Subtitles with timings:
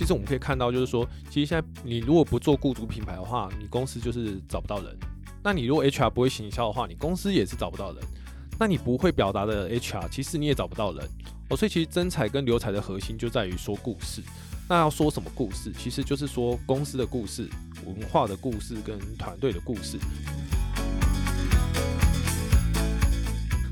[0.00, 4.96] 其实我们可以看到，就是说，其实现在你如果不做雇主品牌的话，你公司就是找不到人。
[5.44, 8.02] 那你如果 HR 不会行销的话，你公司也是找不到人。
[8.58, 11.06] 那你不会表达的 HR，其实你也找不到人。
[11.50, 14.22] 哦，所以其实真才跟留才的核心就在于说故事。
[14.70, 15.70] 那要说什么故事？
[15.78, 17.46] 其实就是说公司的故事、
[17.84, 19.98] 文化的故事跟团队的故事。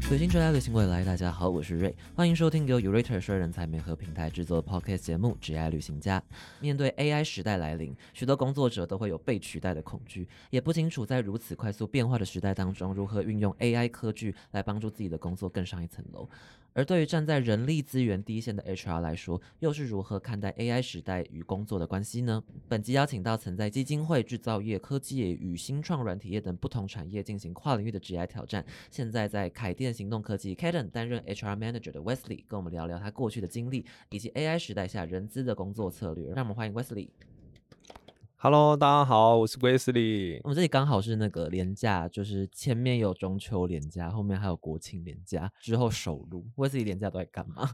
[0.09, 1.05] 随心追来，旅行未来。
[1.05, 6.19] 大家好，我是瑞，欢迎收听由 Urate 说人才媒合平台制作的 Podcast 节目《只爱旅行家》。
[6.61, 16.27] 面对 AI 时代来临，许多工作者都会有被取代的恐惧，也不清楚在如此快速变化的时代当中，如何运用 AI 科技来帮助自己的工作更上一层楼。
[16.79, 22.41] 而对于站在人力资源第一线的 HR 来说，又是如何看待 AI 时代与工作的关系呢？
[22.69, 36.29] 本集邀请到曾在基金会、制造业、科技与新创软体业等不同产业进行跨领域的职业挑战，现在在凯电行动科技 k a d e n 担任 HR Manager 的 Wesley，跟我们聊聊他过去的经历以及 AI 时代下人资的工作策略。
[36.29, 37.09] 让我们欢迎 Wesley。
[38.41, 40.39] Hello，大家好，我是 Wesley。
[40.45, 46.47] 我们这里刚好是那个年假，就是前面有中秋廉假，后面还有国庆廉假，之后首录。
[46.55, 47.69] Wesley 连假都在干嘛？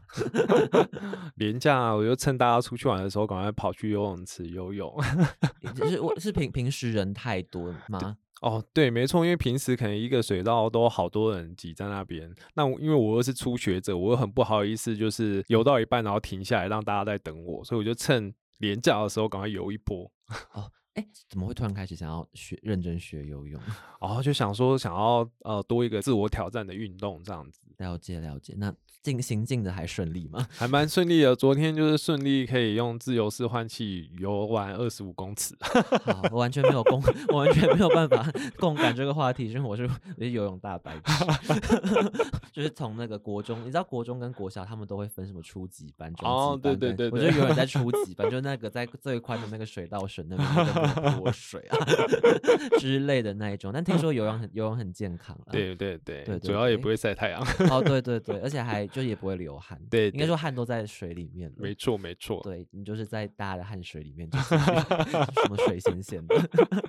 [1.37, 4.91] 廉假我就趁大家出去玩的时候，赶快跑去游泳池游泳。
[5.75, 8.17] 就是我是平平时人太多吗？
[8.41, 12.33] 哦，对，没错，因为平时可能一个水道都好多人挤在那边。
[12.55, 20.09] 那因为我又是初学者，我又很不好意思，就是游到一半然后停下来让大家在等我，所以我就趁连假的时候赶快游一波。
[20.53, 23.61] 哦，哎，怎么会突然开始想要学认真学游泳？
[23.99, 27.61] 哦，就想说想要呃多一个自我挑战的运动这样子。
[27.77, 30.47] 了解了解，那进行进的还顺利吗？
[30.49, 35.55] 还蛮顺利的，昨天就是顺利可以用自由式换气游完二十五公尺。
[35.61, 38.25] 好，我完全没有共， 我完全没有办法
[38.57, 41.23] 共感这个话题，因为我是游泳大白痴。
[42.51, 46.33] 就是从那个国中，你知道国中跟国小他们都会分什么初级班、中级班？
[46.33, 50.47] 哦，对对对，我就永远在初级班，就那个在最宽的那个水道水那边
[51.13, 51.77] 脱水啊
[52.79, 53.71] 之类的那一种。
[53.73, 55.51] 但听说游泳很游泳很健康啊。
[55.51, 57.45] 对对对对，主要也不会晒太阳。
[57.69, 66.35] 哦，对对对，而且还就也不会流汗，对，应该说汗都在水里面没错没错，对你就是在大家的汗水里面，就是什么水咸咸的。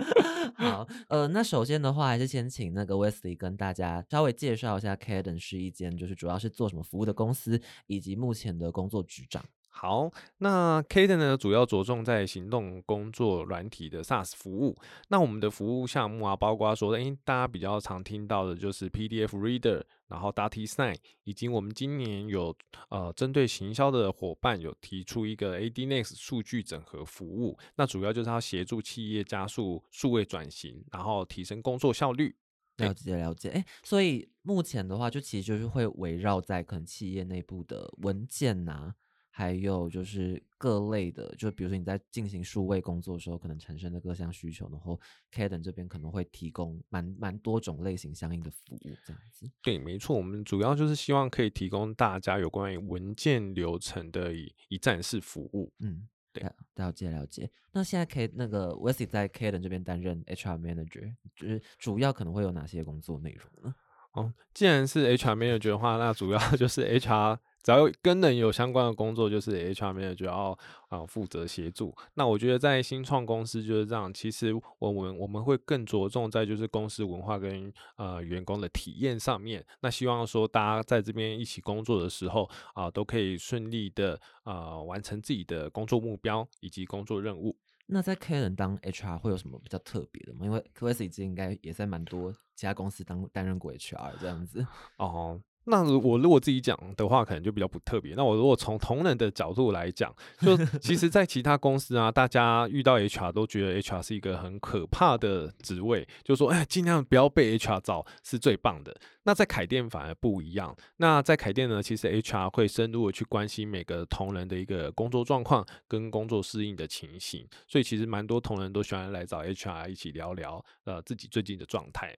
[0.57, 9.45] 好，呃，那首先的话，还是先请那个 Wesley 跟大家稍微介绍一下 Caden 是一间就是主要是做什么服务的公司，以及目前的工作局长。
[9.79, 14.75] 好，那 Kaden 呢，主要着重在行动工作软体的 SaaS 服务。
[15.09, 22.57] 那我们的服务项目啊，包括说，诶，大家比较常听到的就是 PDF Reader，然后 DocuSign，以及我们今年有
[22.89, 27.59] 呃针对行销的伙伴有提出一个 ADNext 数据整合服务。
[27.75, 32.35] 那主要就是要协助企业加速数位转型，然后提升工作效率。
[32.79, 38.95] 了解了解，哎，所以目前的话，就其实就是会围绕在可能企业内部的文件呐。
[39.39, 44.99] 还有就是各类的，就比如说你在进行数位工作的时候，可能产生的各项需求，然后
[45.31, 49.47] Caden 这边可能会提供蛮蛮多种类型相应的服务，这样子。
[49.61, 55.71] 对，没错，我们主要就是希望可以提供大家有关于文件流程的一一站式服务。
[55.81, 56.43] 嗯，对，
[56.77, 57.51] 了解了解。
[57.73, 63.75] 那现在 K 那个 Wesley 在 Caden 这边担任 HR Manager，就是主要可能会有哪些工作内容呢？
[64.13, 67.39] 哦，既然是 HR Manager 的话，那主要 就是 HR。
[67.67, 70.57] 只要跟人有相关的工作，就是 HR manager 要
[70.87, 71.93] 啊负责协助。
[72.15, 74.15] 那我觉得在新创公司就是这样。
[74.15, 79.67] 其实我们我们会更着重在就是公司文化跟呃员工的体验上面。
[79.81, 87.57] 那希望说大家在这边一起工作的时候啊，都可以顺利的啊完成自己的工作目标以及工作任务。
[87.87, 90.45] 那在 K 人当 HR 会有什么比较特别的吗？
[90.45, 94.65] 因为 Kris 应该也在蛮多其他公司当担任过 HR 这样子
[94.99, 95.41] 哦。
[95.69, 98.15] 那我如果自己讲的话，可能就比较不特别。
[98.15, 108.97] 那我如果从同仁的角度来讲，就 其实，在其他公司啊，大家遇到 HR 都觉得 HR 是一个很可怕的职位，就说哎，尽量不要被 HR 找是最棒的。
[109.25, 110.73] 那在凯店反而不一样。
[110.99, 122.17] 那在凯店呢，其实 HR 会深入的去关心每个同仁的一个工作状况跟工作适应的情形，所以其实蛮多同仁都喜欢来找 HR 一起聊聊呃自己最近的状态。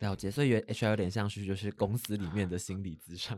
[0.00, 3.36] 了解，所以 HR 有点像是就是公司里面的心理咨商，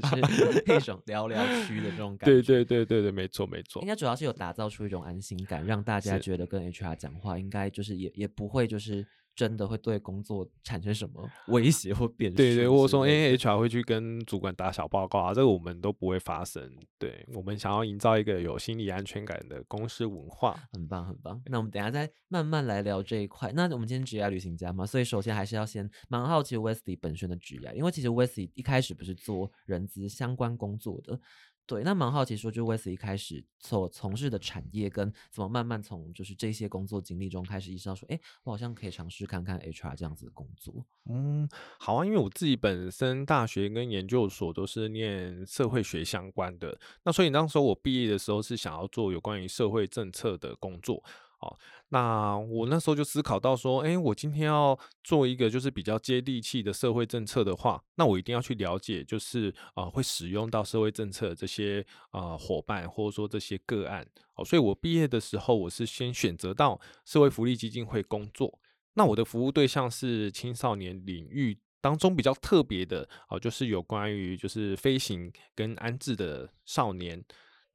[0.00, 2.34] 就是 一种聊聊区的这种感觉。
[2.34, 3.80] 对对对对对，没错没错。
[3.82, 9.06] 应该主要是有打造出一种安心感，让大家觉得跟 HR 讲话，应该就是也也不会就是。
[9.36, 12.36] 真的会对工作产生什么威胁或变数？
[12.38, 16.74] 对对，或者说 A H R 会去跟主管打小报告啊，这个我们都不会发生。
[16.98, 21.40] 对我们想要营造一个有心理安全感的公司文化，很棒很棒。
[21.46, 23.52] 那我们等下再慢慢来聊这一块。
[23.54, 31.20] 那我们今天职业旅行家嘛，所以首先还是要先蛮好奇 Wesley 本身的职业，因为其实 Wesley 一开始不是做人资相关工作的。
[31.66, 40.86] 对，那蛮好奇说，就 w e s 一开始所从事的产业，跟怎么慢慢从就是这些工作经历中开始意识到说，哎，我好像可以尝试看看 HR 这样子的工作。
[41.10, 41.48] 嗯，
[41.78, 51.02] 好啊，因为我自己本身大学跟研究所都是念社会学相关的，那所以当时候我毕业的时候是想要做有关于社会政策的工作。
[51.40, 51.54] 哦，
[51.90, 64.06] 那我那时候就思考到说，哎，我今天要做一个就是比较接地气的社会政策的话，那我一定要去了解，就是啊，会使用到社会政策这些啊伙伴或者说这些个案。
[64.34, 68.58] 哦，所以我毕业的时候，我是先选择到社会福利基金会工作。
[68.94, 77.22] 那我的服务对象是青少年领域当中比较特别的，哦，就是有关于就是飞行跟安置的少年。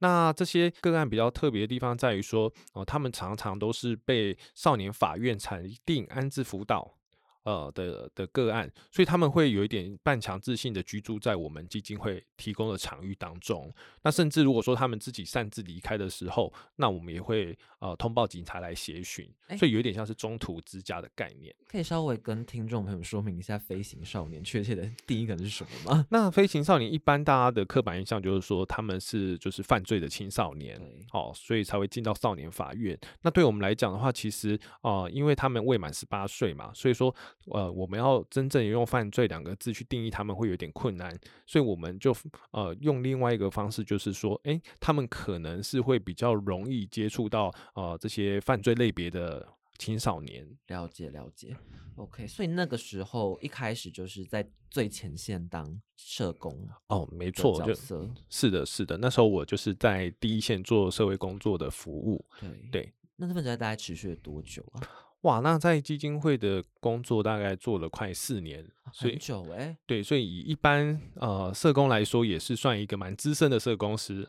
[0.02, 6.98] 那这些个案比较特别的地方在于说，哦，他们常常都是被少年法院裁定安置辅导。
[7.44, 13.72] 呃的的个案，所以他们会有一点半强制性的居住在我们基金会提供的场域当中。
[14.02, 19.28] 那甚至如果说他们自己擅自离开的时候，那我们也会呃通报警察来协寻。
[19.58, 21.54] 所以有点像是中途之家的概念。
[21.68, 26.06] 可以稍微跟听众朋友说明一下飞行少年确切的 定义可能是什么吗？
[26.10, 30.80] 那飞行少年一般大家的刻板印象就是说他们是就是犯罪的青少年，
[31.12, 32.98] 哦，所以才会进到少年法院。
[33.20, 37.14] 那对我们来讲的话，其实啊，因为他们未满十八岁嘛，所以说。
[37.46, 41.12] 呃，我们要真正用犯罪两个字去定义他们会有点困难，
[41.46, 42.14] 所以我们就
[42.52, 49.46] 呃用另外一个方式，就是说，哎，他们可能是会比较容易接触到呃这些犯罪类别的
[49.78, 50.48] 青少年。
[50.68, 51.56] 了解了解
[51.96, 52.26] ，OK。
[52.26, 58.96] 所以那个时候一开始就是在最前线当社工哦，没错，就是的，是的。
[58.98, 62.24] 那时候我就是在第一线做社会工作的服务。
[62.40, 64.80] 对对，那这份职大概持续了多久啊？
[65.22, 69.76] 哇，那在基金会的工作大概做了快四年，很久哎。
[69.86, 74.28] 对，所以以一般呃社工来说，也是算一个蛮资深的社工师。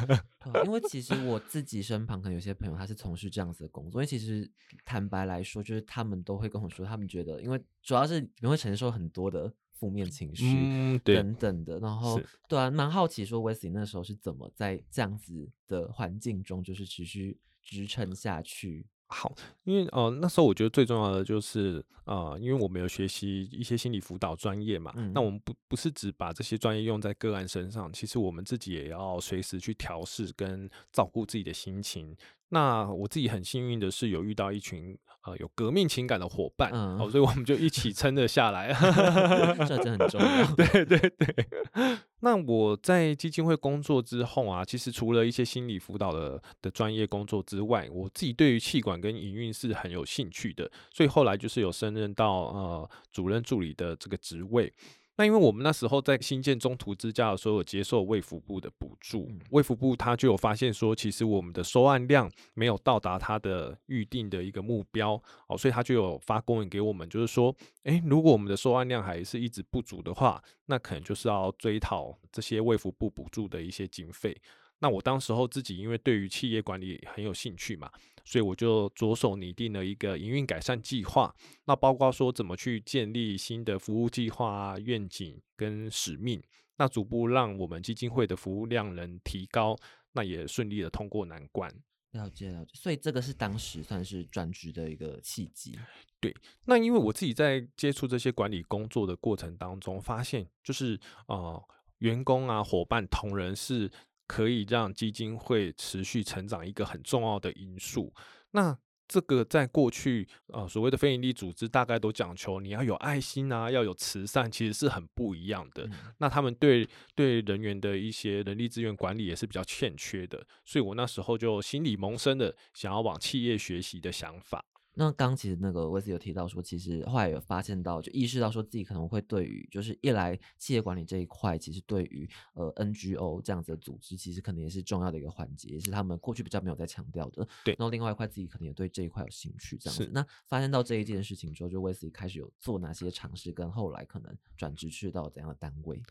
[0.66, 4.48] 因为其实我自己身旁可能有些朋友他是从事这样子的工作，因为其实
[4.84, 18.86] 坦白来说，就是他们都会跟我说，他们觉得，因为主要是你会承受很多的负面情绪等等的，然后对啊，蛮好奇说 Wesley 那时候是怎么在这样子的环境中，就是持续支撑下去。
[19.08, 19.32] 好，
[19.64, 32.16] 因为呃那时候我觉得最重要的就是呃，因为我们有学习一些心理辅导专业嘛，那我们不不是只把这些专业用在个案身上，其实我们自己也要随时去调试跟照顾自己的心情。
[32.50, 38.72] 那我自己很幸运的是有遇到一群呃有革命情感的伙伴，哦，所以我们就一起撑了下来，
[39.66, 40.54] 这真很重要。
[40.54, 41.46] 对 对对。
[42.20, 54.72] 那我在基金会工作之后啊，其实除了一些心理辅导的的专业工作之外，我自己对于气管跟营运是很有兴趣的，所以后来就是有升任到呃主任助理的这个职位。
[55.18, 67.54] 那因为我们那时候在新建中途支架的时候，有接受卫福部的补助，卫福部他就有发现说，其实我们的收案量没有到达他的预定的一个目标，哦，所以他就有发公文给我们，就是说，
[67.84, 74.36] 诶，如果我们的收案量还是一直不足的话，那可能就是要追讨这些卫福部补助的一些经费。
[74.78, 77.90] 那我当时候自己因为对于企业管理很有兴趣嘛，
[78.26, 81.34] 所以我就着手拟定了一个营运改善计划。
[81.64, 86.42] 那包括说怎么去建立新的服务计划啊、愿景跟使命，
[86.76, 89.74] 那逐步让我们基金会的服务量能提高，
[90.12, 91.72] 那也顺利的通过难关。
[92.12, 95.78] 了解了解，所以这个是当时算是转职的一个契机。
[96.20, 96.34] 对，
[96.66, 101.62] 那因为我自己在接触这些管理工作的过程当中，发现就是呃，
[101.98, 103.90] 员工啊、伙伴、同仁是。
[104.26, 108.12] 可以让基金会持续成长一个很重要的因素。
[108.50, 108.76] 那
[109.08, 115.88] 这个在过去，呃，所谓的非营利组织大概都讲求你要有爱心啊，要有慈善，其实是很不一样的。
[116.18, 124.64] 那他们对对人员的一些人力资源管理也是比较欠缺的，所以我那时候就心里萌生了想要往企业学习的想法。
[124.98, 137.46] 那刚其实那个威斯有提到说，其实后来有发现到，就意识到说自己可能会对于就是一来企业管理这一块，其实对于呃 NGO 这样子的组织，其实可能也是重要的一个环节，也是他们过去比较没有在强调的。
[137.62, 137.74] 对。
[137.78, 140.10] 然后另外一块自己可能也对这一块有兴趣，这样子。
[140.10, 146.02] 那发现到这一件事情之后，就威斯开始有做哪些尝试，跟后来可能转职去到怎样的单位？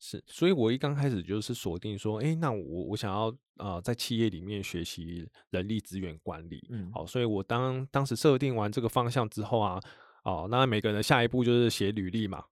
[0.00, 9.80] 是，所以我一刚开始就是锁定说，哎，那我我想要呃在企业里面学习人力资源管理，嗯，好，所以我当当时设定完这个方向之后啊，
[10.22, 12.44] 哦，那每个人的下一步就是写履历嘛。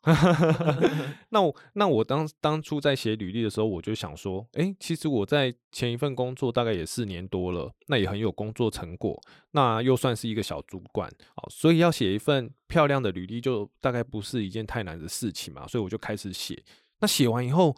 [1.30, 9.20] 那我那我当当初在写履历的时候，我就想说，哎，其实我在前一份工作大概也四年多了，那也很有工作成果，
[9.52, 16.60] 那又算是一个小主管，哦，所以要写一份漂亮的履历，就大概不是一件太难的事情嘛，所以我就开始写。
[17.00, 17.76] 那写完以后，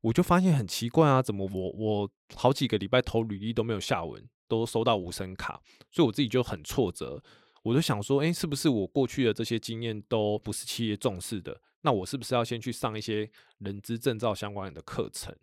[0.00, 5.60] 我就发现很奇怪啊，怎么我我好几个礼拜投履历都没有下文，都收到无声卡，
[5.90, 7.22] 所以我自己就很挫折。
[7.62, 11.60] 我就想说，诶，是不是我过去的这些经验都不是企业重视的？
[11.82, 15.34] 那我是不是要先去上一些人资证照相关的课程？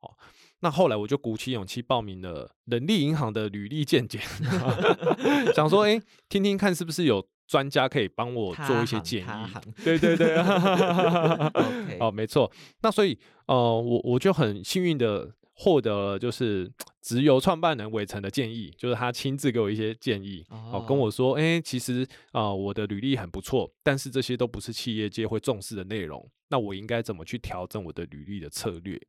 [0.00, 0.14] 哦，
[0.62, 4.22] 那后来我就鼓起勇气报名了人力银行的履历鉴检，
[5.54, 9.26] 想说，诶，听听看是不是有专家可以帮我做一些建议？
[9.84, 10.36] 对对对，
[11.98, 12.50] 哦，没错。
[12.82, 15.32] 那所以，呃，我我就很幸运的。
[15.54, 29.00] 获得了就是直邮创办人伟成的建议，就是他亲自给我一些建议，哦，跟我说，哎，其实啊，我的履历很不错，但是这些都不是企业界会重视的内容，那我应该怎么去调整我的履历的策略？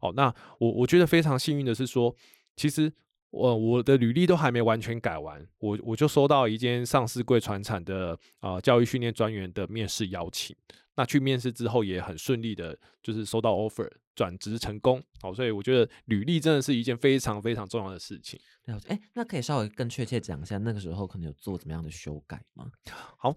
[0.00, 2.14] 哦，那我我觉得非常幸运的是说，
[2.56, 2.92] 其实
[3.30, 10.54] 我我的履历都还没完全改完，我我就收到一间上市贵船产的啊教育训练专员的面试邀请。
[10.94, 18.40] 那去面试之后也很顺利的，就是收到 offer 转职成功，好，所以我觉得履历真的是一件非常非常重要的事情。
[18.88, 22.70] 哎，那可以稍微更确切讲一下，那个时候可能有做怎么样的修改吗？
[23.18, 23.34] 好。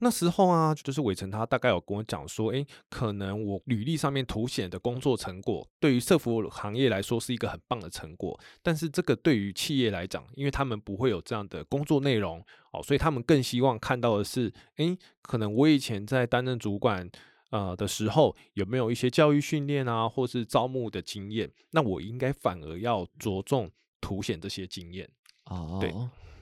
[0.00, 12.40] 那时候啊，就是伟成他大概有跟我讲说，诶，可能我履历上面凸显的工作成果，对于社服行业来说是一个很棒的成果，但是这个对于企业来讲，因为他们不会有这样的工作内容，
[12.72, 17.10] 哦，所以他们更希望看到的是，诶，可能我以前在担任主管
[17.50, 21.50] 呃的时候，有没有一些教育训练啊，或是招募的经验？
[21.70, 25.08] 那我应该反而要着重凸显这些经验。
[25.44, 25.92] 哦，对。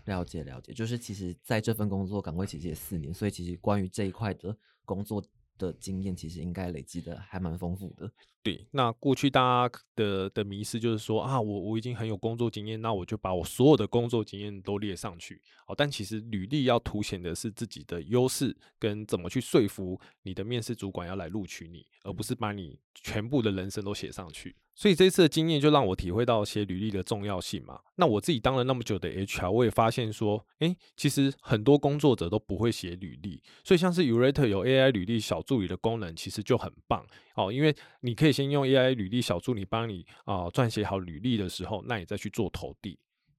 [0.06, 5.20] 了解了解，就是其实在这份工作岗位其实也四年，所以其实关于这一块的工作
[5.58, 8.08] 的经验，其实应该累积的还蛮丰富的。
[8.40, 15.42] 对，那过去大家的的迷失就是说啊，我我已经很有工作经验，那我就把我所有的工作经验都列上去。
[15.66, 24.54] 哦，但其实履历要凸显的是自己的优势跟怎么去说服你的面试主管要来录取你，而不是把你全部的人生都写上去。
[24.74, 27.80] 所以这次的经验就让我体会到写履历的重要性嘛。
[27.94, 33.42] 那我自己当了那么久的 HR，我也发现说，诶，其实很多工作者都不会写履历。
[33.64, 37.06] 所以像是 Urate 有 AI 履历小助理的功能，其实就很棒
[37.36, 42.98] 哦，因为你可以先用 AI 履历小助理帮你啊撰写好履历的时候，那你再去做投递。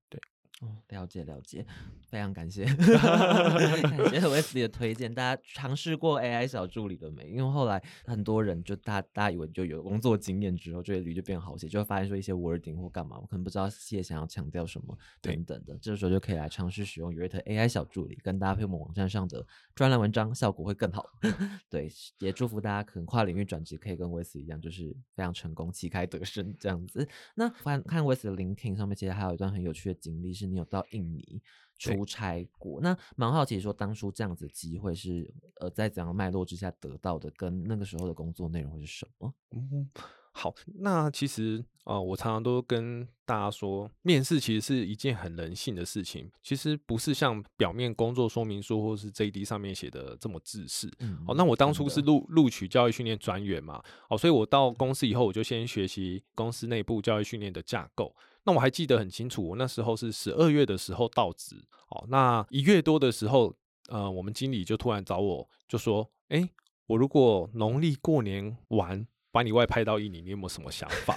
[0.10, 0.20] 对
[0.62, 1.64] 哦，了解了解，
[2.10, 2.64] 非常感谢，
[3.84, 5.14] 感谢维斯利的推荐。
[5.14, 7.28] 大家尝试过 AI 小助理了没？
[7.30, 15.78] 因为后来很多人就大大家以为就有工作经验之后，这些履就变好写，就会发现说一些 wording 或干嘛，我可能不知道企业想要强调什么等等的。
[15.80, 19.46] 这个时候就可以来尝试使用 Urate AI 小助理，跟搭配我们网站上的
[19.76, 21.06] 专栏文章，效果会更好。
[21.70, 21.88] 对，
[22.18, 27.08] 也祝福大家可能跨领域转职可以跟维斯一样，就是非常成功，旗开得胜这样子。
[27.36, 30.48] 那看看维斯的 LinkedIn 上面，其实还有一段很有趣的经历是。
[30.48, 31.42] 你有到印尼
[31.78, 32.80] 出差过？
[32.82, 37.32] 那蛮好奇，说当初这样子机会是呃在怎样脉络之下得到的？
[37.38, 39.34] 跟那个时候的工作内容会是什么？
[39.52, 39.90] 嗯。
[40.34, 50.88] 好，那其实啊，我常常都跟大家说，面试其实是一件很人性的事情，其实不是像表面工作说明书或是 JD 上面写的这么自私。
[51.26, 58.16] 哦，那我当初是录录取教育训练专员嘛，哦，所以我到公司以后，我就先学习公司内部教育训练的架构。
[58.48, 61.58] 那我还记得很清楚，我那时候是十二月的时候到职，
[61.90, 63.54] 哦，那一月多的时候，
[63.90, 66.50] 呃，我们经理就突然找我，就说，哎，
[66.88, 69.06] 我如果农历过年完。
[69.30, 71.16] 把你外派到印尼，你有没有什么想法？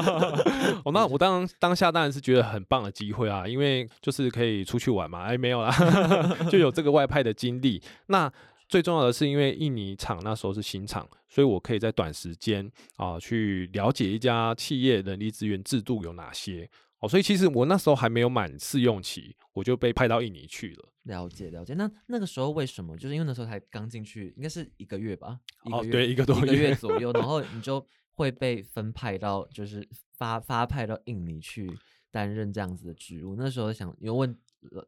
[0.86, 5.24] 哦，那我当当下当然是觉得很棒的机会啊，因为就是可以出去玩嘛。
[5.24, 5.70] 哎，没有啦，
[6.50, 7.82] 就有这个外派的经历。
[8.06, 8.32] 那
[8.72, 16.66] 最重要的是，因为印尼厂那时候是新厂，所以我可以在短时间啊去了解一家企业人力资源制度有哪些。
[17.00, 20.88] 哦，所以其实我那时候还没有满试用期，我就被派到印尼去了。
[21.02, 22.96] 了解了解，那那个时候为什么？
[22.96, 25.38] 就是因为那时候才刚进去，应该是一个月吧，
[25.70, 29.86] 哦，对，一个多月左 右，然后你就会被分派到，就是
[30.16, 31.70] 发发派到印尼去
[32.10, 33.36] 担任这样子的职务。
[33.36, 34.34] 那时候想，有问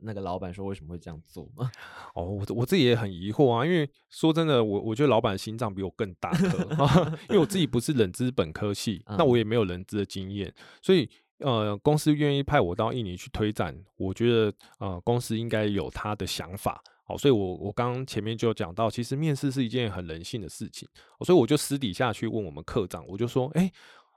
[0.01, 1.71] 那个老板说为什么会这样做吗？
[2.15, 6.59] 哦，我我自己也很疑惑啊，因为说真的，我我觉得老板的心脏比我更大颗，
[7.29, 11.09] 因为我自己不是人资本科系，那我也没有人资的经验，所以。
[11.39, 20.89] 呃，公司愿意派我到印尼去推展，我觉得呃，公司应该有他的想法，好，所以我我刚刚前面就讲到，其实面试是一件很人性的事情，
[21.27, 23.71] 所以我就私底下去问我们科长，我就说，哎，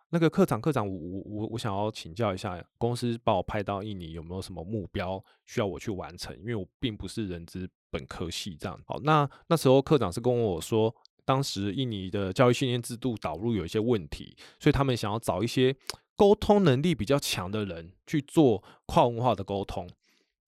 [0.09, 6.35] 那个科长科长，我我我我想要请教一下，公司把我派到印尼有没有什么目标需要我去完成？
[6.39, 10.95] 因为我并不是人资本科系这样，好，那那时候科长是跟我说，
[11.25, 15.75] 当时印尼的教育训练制度导入有一些问题，所以他们想要找一些。
[16.19, 19.87] 沟通能力比较强的人去做跨文化的沟通，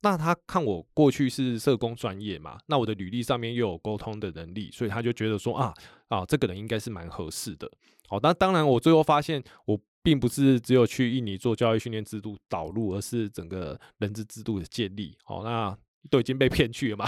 [0.02, 5.72] 那他看我过去是社工专业嘛，那我的履历上面又有沟通的能力，所以他就觉得说啊
[6.08, 7.72] 啊，这个人应该是蛮合适的。
[8.10, 9.80] 好，那当然我最后发现我。
[10.02, 15.14] 并不是只有去印尼做教育训练制度导入，而是整个人资制度的建立。
[15.26, 15.78] 哦，那
[16.10, 17.06] 都已经被骗去了嘛？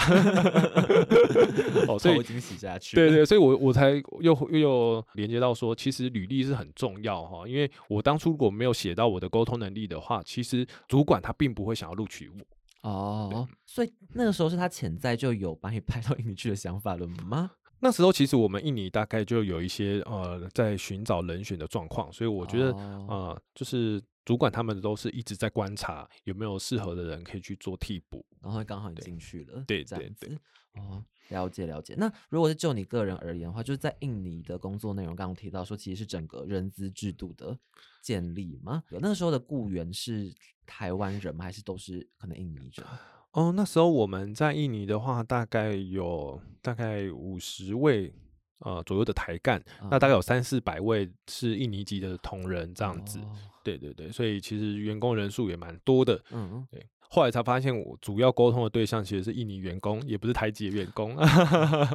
[1.88, 2.94] 哦，所以已经洗下去。
[2.94, 7.48] 对对， 所以我我才又又连接到说，其实履历是很重要哈。
[7.48, 12.90] 因为我当初如果没有写到我的沟通能力的话，其实主管他并不会想要录取我。
[12.90, 17.52] 哦，所以那个时候是他潜在就有把你 派到印尼去的想法了吗？
[17.82, 22.70] 那时候其实我们印尼大概就有一些呃在寻找人选的状况，所以我觉得
[23.08, 30.38] 呃就是主管他们都是一直在观察有没有适合的人可以去做替补，然后刚好你进去了，对对对，
[30.74, 31.96] 哦，了解了解。
[31.98, 37.58] 那如果是就你个人而言的话，就是在印尼的工作内容，刚刚提到说其实是整个人资制度的
[38.00, 38.84] 建立吗？
[38.90, 40.32] 那个时候的雇员是
[40.64, 41.44] 台湾人吗？
[41.44, 42.86] 还是都是可能印尼人？
[43.32, 48.12] 哦，那时候我们在印尼的话，大概有大概五十位
[48.58, 53.18] 呃左右的台干，那大概有三四百位是印尼籍的同仁这样子。
[53.64, 56.14] 对对对，所以其实员工人数也蛮多的。
[56.30, 56.86] 嗯嗯，对。
[57.08, 61.14] 后来才发现，我主要沟通的对象其实是印尼员工，也不是台籍员工。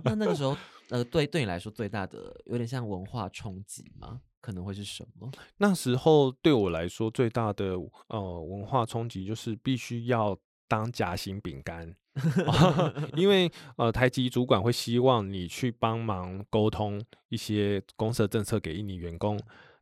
[0.03, 0.57] 那那个时候，
[0.89, 4.21] 呃，对对你来说最大的有点像文化冲击吗？
[4.41, 5.29] 可能会是什么？
[5.57, 7.75] 那时候对我来说最大的
[8.07, 10.35] 呃文化冲击就是必须要。
[10.67, 11.95] 当夹心饼干，
[13.15, 19.39] 因为呃，台籍主管会希望你去帮忙沟通一些公司的政策给印尼员工，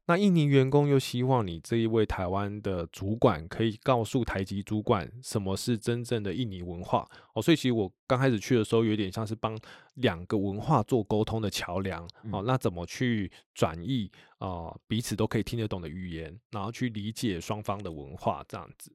[0.07, 7.07] 那印尼员工又希望你这一位台湾的主管可以告诉台籍主管什么是真正的印尼文化。
[7.33, 9.57] 哦，所以其实我刚开始去的时候，有点像是帮
[9.95, 18.91] 两个文化做沟通的桥梁哦，那怎么去转译啊彼此都可以听得懂的语言，然后去理解双方的文化这样子。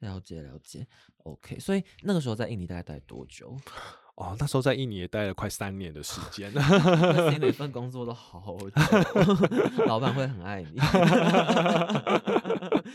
[0.00, 0.86] 了解了解
[1.24, 1.58] ，OK。
[1.58, 3.56] 所以那个时候在印尼大概待多久？
[4.18, 6.52] 哦，那时候在印尼也待了快三年的时间。
[7.40, 8.72] 每份工作都好久，
[9.86, 10.70] 老板会很爱你。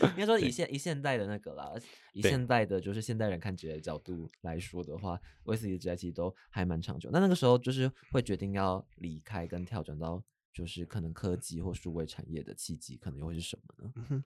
[0.02, 1.72] 应该说以现以现代的那个啦，
[2.12, 7.08] 以现代的就是现代人看职业角度来说的话，威斯的职业其实都还蛮长久。
[7.10, 10.22] 那那个时候就是会决定要离开跟跳转到。
[10.54, 14.24] 就是可能科技或数位产业的契机，可能又会是什么呢？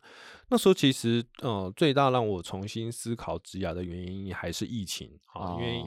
[0.51, 5.83] 那时候其实，呃，最大让我重新思考职涯的原因还是疫情啊，因为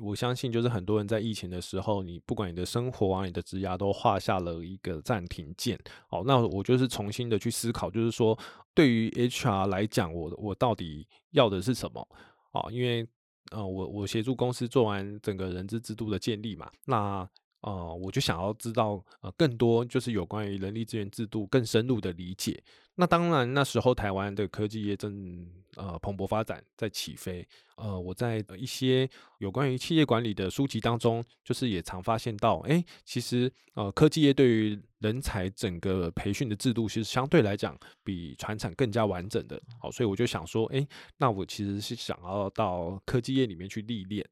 [0.00, 5.78] 我相信，就是很多人在疫情的时候，你不管你的生活啊，你的职涯都画下了一个暂停键。
[6.08, 8.36] 哦，那我就是重新的去思考，就是说，
[8.72, 12.08] 对于 HR 来讲，我我到底要的是什么
[12.52, 12.70] 啊？
[12.70, 13.06] 因为，
[13.50, 17.28] 呃，我我协助公司做完整个人资制度的建立嘛，那。
[17.62, 22.62] 呃，我就想要知道呃更多，就是有关于人力资源制度更深入的理解。
[22.96, 27.46] 那当然，那时候台湾的科技业正呃蓬勃发展，在起飞。
[27.76, 39.60] 呃，我在一些有关于企业管理的书籍当中，就是也常发现到，哎，其实呃科技业对于人才整个培训的制度，其实相对来讲比传产更加完整的。
[39.80, 44.28] 好，所以我就想说，哎，那我其实是想要到科技业里面去历练。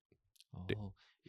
[0.66, 0.77] 对。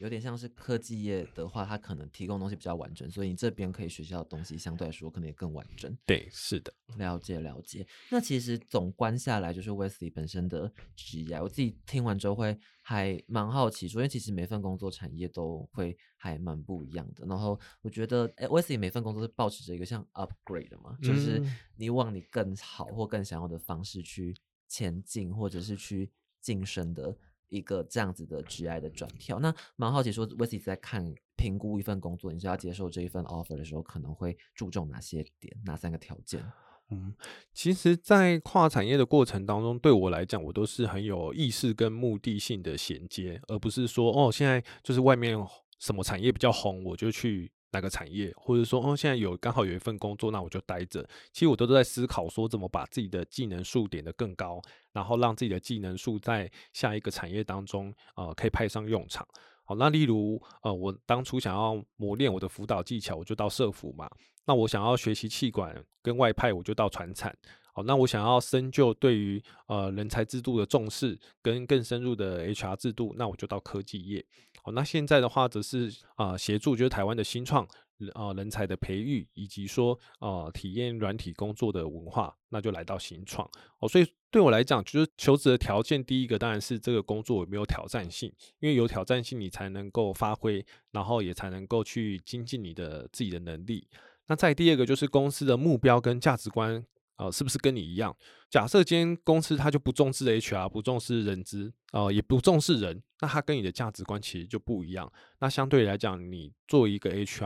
[0.02, 5.96] 有点像是科技业的话，它可能提供东西比较完整，所以你这边可以学习到的东西相对来说可能也更完整。
[6.08, 7.86] 对，是的，了解了解。
[8.10, 17.24] 那其实总观下来，就是 Wesley 本身的职业，我自己听完之后会还蛮好奇，说因为其实每份工作产业都会还蛮不一样的。
[17.28, 21.40] 然后我觉得，哎，Wesley 每份工作是保持着一个像 upgrade 的嘛，就是
[21.78, 24.36] 你往你更好或更想要的方式去
[24.68, 26.12] 前进，或者是去
[26.42, 27.16] 晋升的。
[27.52, 36.42] 一个这样子的 GI 的转跳，那蛮好奇说 w e s 在看评估一份工作，你是要接受这一份 offer 的时候，可能会注重哪些点，哪三个条件？
[36.90, 37.14] 嗯，
[37.54, 45.38] 其实，在跨产业的过程当中，对我来讲，我都是很有意识跟目的性的衔接，而不是说哦，现在就是外面
[45.78, 47.52] 什么产业比较红，我就去。
[47.71, 51.07] 哪个产业，或者说哦，现在有刚好有一份工作，那我就待着。
[51.31, 59.27] 其实我都在思考说，怎么把自己的技能数点得更高，然后让自己的技能数在下一个产业当中，呃，可以派上用场。
[59.63, 64.10] 好，那例如，呃，我当初想要磨练我的辅导技巧，我就到社服嘛。
[64.45, 67.34] 那我想要学习气管跟外派，我就到船产。
[67.73, 74.25] 好，那我想要深究对于呃人才制度的重视跟更深入的 HR 制度，那我就到科技业。
[74.63, 77.67] 哦，那现在的话则是啊协助就是台湾的新创
[78.13, 83.50] 啊人才的培育，以及说啊体验软体工作的文化，那就来到新创。
[83.80, 93.88] 哦，所以对我来讲，就是求职的条件，第一个当然是这个工作有没有挑战性，因为有挑战性你才能够发挥，然后也才能够去精进你的自己的能力。
[94.28, 96.86] 那再第二个就是公司的目标跟价值观。
[97.21, 98.15] 呃，是不是跟你一样？
[98.49, 105.12] 假设今天公司它就不重视 HR，不重视人资，呃，也不重视人，那它跟你的价值观其实就不一样。
[105.39, 107.45] 那相对来讲，你做一个 HR，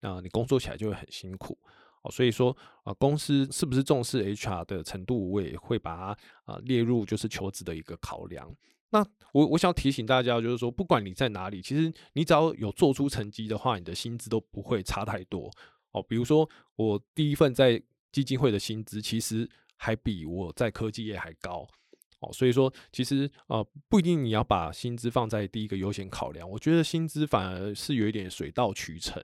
[0.00, 1.56] 啊，你工作起来就会很辛苦。
[2.02, 8.52] 哦，所以说啊，公司是不是重视 HR 的程度，我也会把它啊列入就是求职的一个考量。
[8.90, 15.48] 那我我想提醒大家，就是说，不管你在哪里，其实你只要有做出成绩的话，你的薪资都不会差太多
[15.92, 16.02] 哦。
[16.02, 17.80] 比如说，我第一份在
[18.12, 21.66] 基金会的薪资，其实还比我在科技业还高
[22.20, 22.30] 哦。
[22.32, 26.48] 所以说，其实呃，不一定你要把薪资放在第一个优先考量。
[26.48, 29.20] 我觉得薪资反而是有一点水到渠成。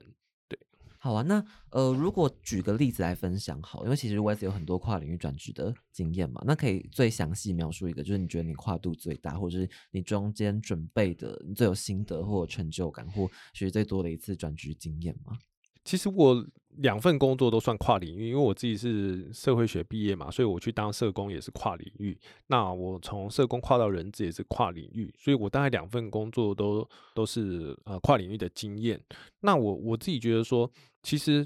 [1.01, 15.37] 好啊，那呃，如果举个例子来分享好，因为其实 Wes 有很多跨领域转职的经验嘛，那可以最详细描述一个，就是你觉得你跨度最大，或者是你中间准备的你最有心得或成就感，或学最多的一次转职经验吗？
[15.85, 16.45] 其实我。
[16.81, 22.17] 两份工作都算跨领域，因为我自己是社会学毕业嘛，所以我去当社工也是跨领域。
[22.47, 28.99] 那我从社工跨到人资也是跨领域，所以我大概两份工作都都是呃跨领域的经验。
[29.41, 30.71] 那我我自己觉得说，
[31.03, 31.45] 其实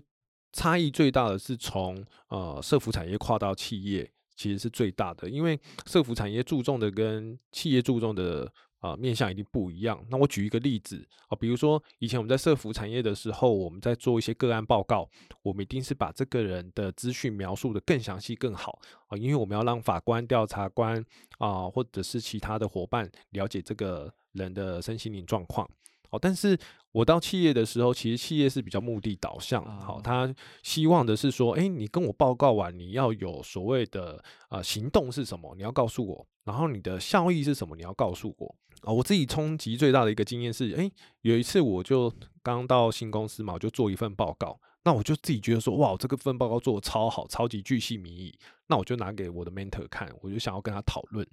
[0.52, 8.52] 差异最大的是从呃社服产业跨到企业，其实是最大的，因为社服产业注重的跟企业注重的。
[8.84, 10.06] 啊，面向一定不一样。
[10.10, 15.10] 那我举一个例子啊，比如说以前我们在社服产业的时候，我们在做一些个案报告，
[15.42, 21.02] 我们一定是把这个人的资讯描述的更详细、更好啊，因为我们要让法官、调查官
[21.38, 25.66] 啊，或者是其他的伙伴了解这个人的身心灵状况。
[26.14, 26.56] 哦，但是
[26.92, 38.56] 我到企业的时候，其实企业是比较目的导向，好，他希望的是说，哎，你跟我报告完，你要有所谓的呃行动是什么，你要告诉我，然后你的效益是什么，你要告诉我。
[38.82, 51.26] 啊，我自己冲击最大的一个经验是，哎，有一次我就刚到新公司嘛，我就做一份报告，那我就自己觉得说，哇，这个份报告做的超好，超级巨细靡遗，那我就拿给我的 mentor 看，我就想要跟他讨论，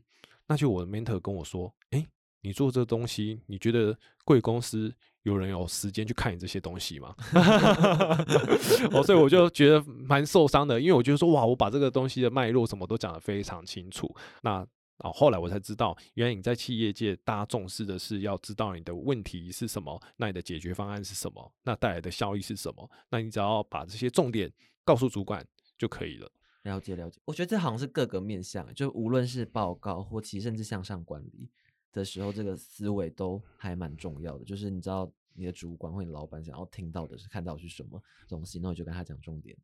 [0.47, 2.07] 那就我的 mentor 跟我说，哎，
[2.43, 7.15] 你做这东西，你觉得贵公司有人有时间去看你这些东西吗？
[8.93, 14.67] 哦，所以我就觉得蛮受伤的，因为我觉得说，哇，我把这个东西的脉络什么都讲得非常清楚，那。
[15.03, 22.91] 啊，后来我才知道，原来你在企业界，大家重视的是要知道你的问题是什么，那你的解决方案是什么，那带来的效益是什么？
[23.09, 24.53] 那你只要把这些重点
[24.85, 25.43] 告诉主管
[25.79, 26.31] 就可以了。
[26.65, 31.49] 了解了解，我觉得这好像是各个面向，就无论是报告或其甚至向上管理
[31.93, 34.45] 的时候，这个思维都还蛮重要的。
[34.45, 39.57] 就是你知道你的主管或你老板想要听到的是看到是什么东西，那我就跟他讲重点。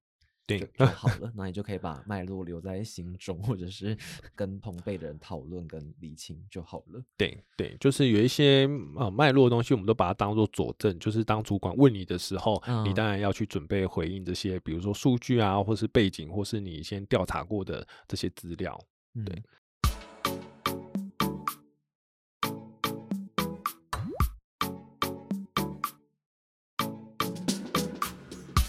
[0.49, 1.33] 对， 就好了。
[1.35, 3.99] 那你就可以把脉络留在心中，或者是
[4.33, 7.03] 跟同辈的人讨论跟理清就好了。
[7.17, 10.97] 对对，就是有一些呃脉络的东西，我们都把它当做佐证。
[11.01, 18.81] 就是当主管问你的时候，你当然要去准备回应这些，比如说数据啊，或是背景，或是你先调查过的这些资料。
[19.25, 19.43] 对。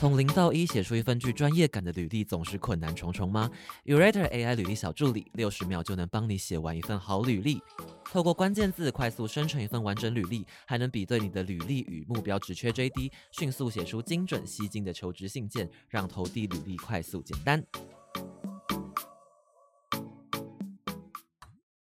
[0.07, 3.51] 从零到一写出一份具专业感的履历，总是困难重重吗
[3.83, 7.61] ？Urate AI 履历小助理，六十秒就能帮你写完一份好履历。
[8.05, 17.61] 透过关键字快速生成一份完整履历，还能比对你的履历与目标职缺 JD，迅速写出精准吸睛的求职信件，让投递履历快速简单。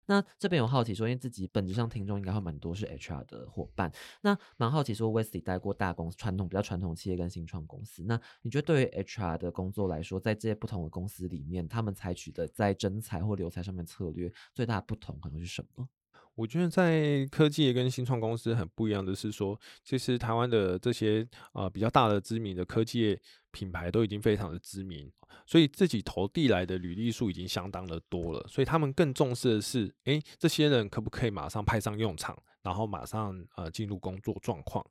[0.06, 15.88] 那这边有好奇说，因为自己本质上听众应该会蛮多是 HR 的伙伴，那蛮好奇说，Wesley 待过大公司、传统比较传统企业跟新创公司，那你觉得对于 HR 的工作来说，在这些不同的公司里面，他们采取的在征才或留才上面策略最大的不同可能是什么？
[16.36, 23.18] 我觉得在科技跟新创公司很不一样的是说，其实台湾的这些呃比较大的知名的科技
[23.52, 25.12] 品牌都已经非常的知名，
[25.46, 34.86] 所以自己投递来的履历数已经相当的多了，所以他们更重视的是，诶，这些人可不可以马上派上用场，然后马上呃进入工作状况。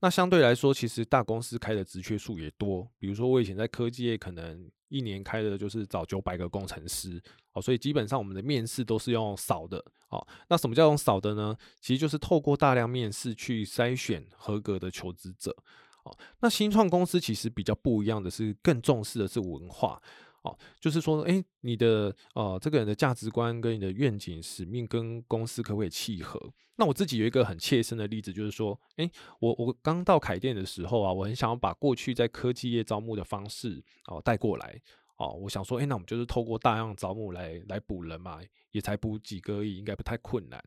[0.00, 4.70] 那相对来说，其实大公司开的职缺数也多，比如说我以前在科技业可能。
[4.92, 7.20] 一年开的就是找九百个工程师
[7.54, 10.24] 哦，所以基本上我们的面试都是用少的哦。
[10.48, 11.56] 那什么叫用少的呢？
[11.80, 15.56] 其实就是透过大量面试去筛选合格的求职者
[16.02, 16.14] 哦。
[16.40, 20.00] 那新创公司其实比较不一样的是，更重视的是文化。
[20.42, 26.52] 哦，就是说，哎，你的呃，这个人的价值观跟你的愿景、使命跟公司可不可以契合？
[26.76, 29.08] 那我自己有一个很切身的例子，就是说，哎，
[29.40, 34.80] 我我刚到凯店的时候啊，我很想要把过去在科技业招募的方式哦带过来。
[35.18, 38.40] 哦，我想说，哎，那我们就是透过大量招募来来补人嘛，
[38.72, 40.60] 也才补几个亿，应该不太困难。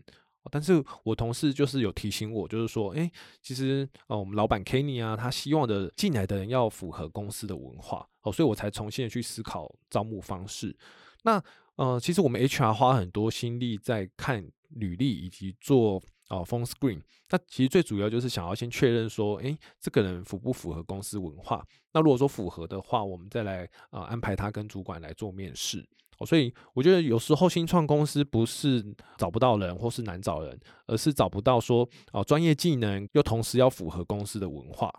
[0.52, 10.76] 但是我同事就是有提醒我，就是说，哎，其实呃，我们老板 Kenny 啊，他希望的进来的人要符合公司的文化哦，所以我才重新的去思考招募方式。
[11.24, 11.44] 那
[11.76, 17.02] 呃，其实我们 HR 花很多心力在看履历以及做哦 phone screen。
[17.30, 21.66] 那其实最主要就是想要先确认说，诶，这个人符不符合公司文化？
[21.92, 25.86] 那如果说符合的话，我们再来啊安排他跟主管来做面试。
[26.20, 28.84] 哦，所以我觉得有时候新创公司不是
[29.18, 34.94] 找不到人或是难找人，而是找不到说哦专业技能又同时要符合公司的文化。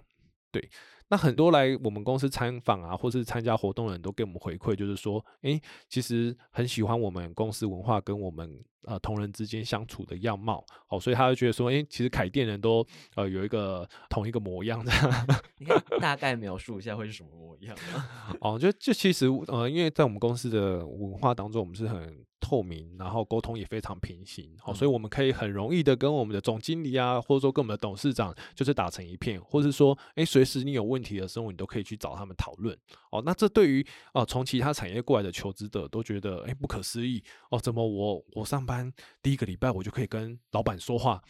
[0.52, 0.70] 对，
[1.08, 8.64] 那很多来我们公司参访啊，或是参加活动的人都给我们回馈，就是说，诶，其实很喜欢我们公司文化跟我们。
[8.88, 14.92] 呃，同仁之间相处的样貌，哦，所以他就觉得说，哎，其实凯店人都呃有一个同一个模样的。
[15.58, 18.36] 你可以大概描述一下会是什么模样吗？
[18.40, 32.78] 哦，就就其实呃，因为在我们公司的文化当中，我们是很透明，然后沟通也非常平行，哦，所以我们可以很容易的跟我们的总经理啊，或者说跟我们的董事长，就是打成一片，或者是说，哎，随时你有问题的时候，你都可以去找他们讨论。
[33.10, 37.20] 哦，那这对于啊从其他产业过来的求职者都觉得，哎，不可思议。
[37.50, 38.92] 哦，怎么我我上班？
[39.20, 41.20] 第一个礼拜我就可以跟老板说话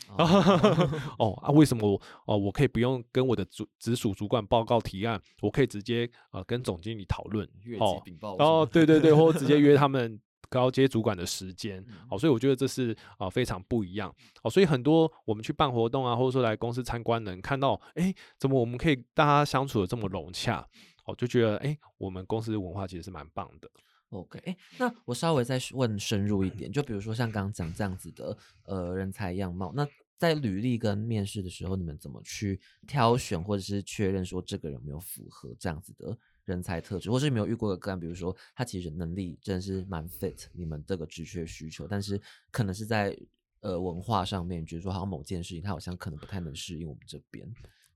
[1.18, 7.48] 哦 啊，为什么我哦我可以不用跟我的主直属主管报告提案，我可以直接呃跟总经理讨论
[7.79, 8.02] 哦
[8.38, 14.14] 哦对对对，或者直接约他们高阶主管的时间哦，所以我觉得这是啊非常不一样。
[14.42, 20.66] 哦，所以很多我们去办活动啊，或者说来公司参观的人看到，哎，怎么我们可以大家相处的这么融洽？
[21.04, 23.70] 哦，就觉得哎，我们公司的文化其实是蛮棒的。
[24.11, 42.18] OK，哎，那我稍微再问深入一点，就比如说像刚刚讲这样子的呃人才样貌，那在履历跟面试的时候，你们怎么去挑选或者是确认说这个人有没有符合这样子的人才特质，或是没有遇过的个案，比如说他其实能力真的是蛮 fit 你们这个职缺需求，但是
[42.50, 43.14] 可能是在
[43.61, 47.46] 呃文化上面，觉得说好像某件事情他好像可能不太能适应我们这边。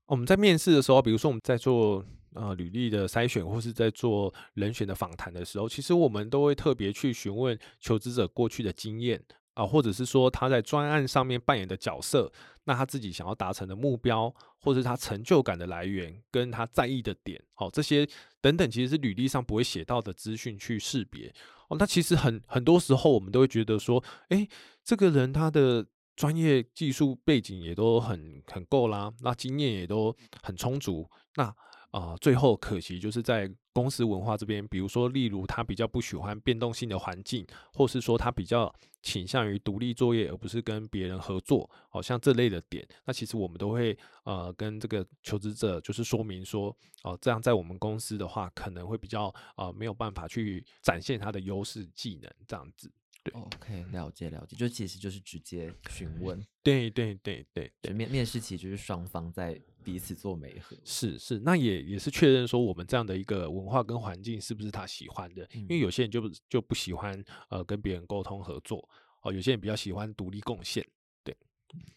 [0.05, 12.31] 我们在面试的时候，比如说我们在做呃履历的筛选，或是在做人选的访谈的时候，其实我们都会特别去询问求职者过去的经验啊，或者是说他在专案上面扮演的角色，
[12.63, 18.07] 那他自己想要达成的目标，或者是他成就感的来源，跟他在意的点，好，这些
[18.39, 21.33] 等等，其实是履历上不会写到的资讯去识别
[21.69, 21.77] 哦。
[21.77, 24.47] 那其实很很多时候，我们都会觉得说，诶，
[24.83, 25.85] 这个人他的。
[26.13, 31.09] 专业技术背景也都很很够啦，那经验也都很充足。
[31.35, 31.45] 那
[31.89, 52.91] 啊，最后可惜就是在公司文化这边，比如说，例如他比较不喜欢变动性的环境，或是说他比较倾向于独立作业，而不是跟别人合作，好像这类的点，那其实我们都会呃跟这个求职者就是说明说，哦，这样在我们公司的话，可能会比较呃没有办法去展现他的优势技能这样子。
[53.33, 68.89] OK，了解了解，就其实就是直接询问，对对对对，面面试其实就是双方在彼此做媒合，是是，那也也是确认说我们这样的一个文化跟环境是不是他喜欢的，因为有些人就就不喜欢呃跟别人沟通合作，
[69.21, 70.85] 哦，有些人比较喜欢独立贡献。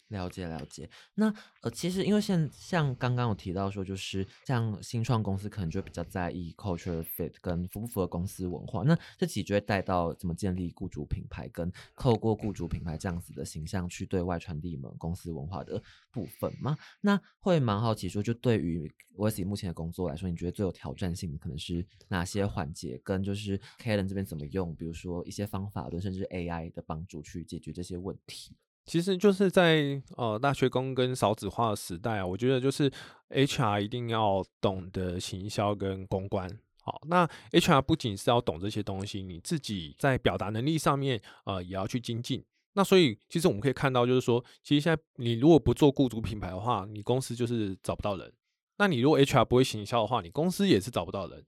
[0.09, 16.77] 了解了解，那呃，其实因为现像刚刚有提到说，就是像新创公司可能就比较在意 culture fit 跟符不符合公司文化，那这其实就会带到怎么建立雇主品牌，跟透过雇主品牌这样子的形象去对外传递你们公司文化的部分吗？
[17.01, 22.99] 那会蛮好奇说，就对于 w e s 目前的工作来说，你觉得最有挑战性的可能是哪些环节？
[23.03, 28.55] 跟就是 Kalen 这边怎么用，比如说一些方法论，甚至 AI 的帮助去解决这些问题？
[28.85, 32.91] 其实就是在呃大学工跟少子化的时代啊，我觉得就是
[33.29, 36.47] HR 一定要懂得行销跟公关。
[36.83, 42.43] 好，那 HR 不仅是要懂这些东西，你自己在表达能力上面呃也要去精进。
[42.73, 48.31] 那所以其实我们可以看到，就是说，其实现在你如果不做雇主品牌的话，你公司就是找不到人。
[48.77, 51.43] 那你如果 HR 不会行销的话，你公司也是找不到人。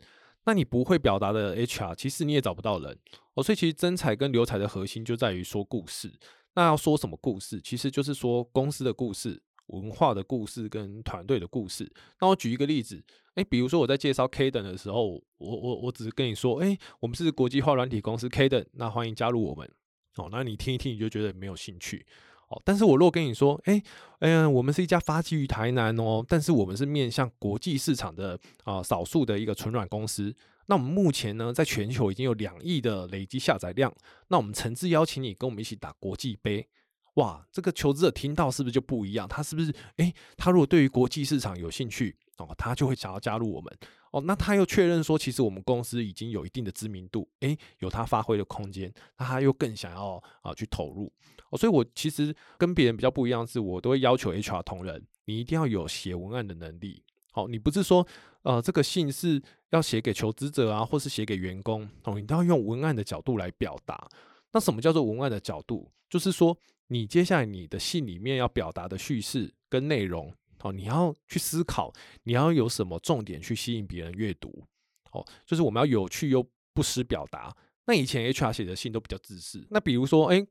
[0.46, 2.98] 那你不会表达的 HR，其实你也找不到人。
[3.34, 6.14] 哦，所以其实真才跟留才的核心就在于说故事。
[6.58, 7.62] 那要说什么故事？
[7.62, 11.88] 其实就是说公司的故事、文化的故事跟团队的故事。
[12.20, 13.00] 那我举一个例子，
[13.36, 19.72] 诶，比如说我在介绍 K 等的时候，我我我只是跟你说，诶，我们是国际化软体公司 K 等，那欢迎加入我们。
[20.16, 22.04] 哦，那你听一听你就觉得没有兴趣。
[22.48, 23.84] 哦，但是我如果跟你说，诶，
[24.22, 30.36] 嗯，我们是一家发基于台南哦，但是我们是面向国际市场的啊，少数的一个纯软公司。
[30.68, 33.94] 那我们目前呢，在全球已经有两亿的累积下载量。
[34.28, 36.68] 那我们诚挚邀请你跟我们一起打国际杯，
[37.16, 37.48] 哇！
[37.52, 39.28] 这个求职者听到是不是就不一样？
[39.28, 43.74] 他是不是诶，他如果对于国际市场有兴趣哦，他就会想要加入我们
[44.12, 44.22] 哦。
[44.22, 51.10] 那他又确认说，其实我们公司已经有一定的知名度，诶，有他发挥的空间，那他又更想要啊去投入
[51.50, 51.58] 哦。
[51.58, 57.02] 所以我其实跟别人比较不一样，是我都会要求 HR 同仁，你一定要有写文案的能力。
[57.32, 58.06] 好，你不是说
[58.42, 59.42] 呃这个信是。
[59.72, 64.08] 要写给求职者啊，或是写给员工，哦，你都要用文案的角度来表达。
[64.52, 65.92] 那什么叫做文案的角度？
[66.10, 71.92] 就是说，你接下来你的信里面要表达的叙事跟内容，哦，你要去思考，
[72.24, 74.64] 你要有什么重点去吸引别人阅读，
[75.12, 77.56] 哦，就是我们要有趣又不失表达。
[77.86, 80.46] 那以前 HR 写的信都比较自私，那比如说，哎。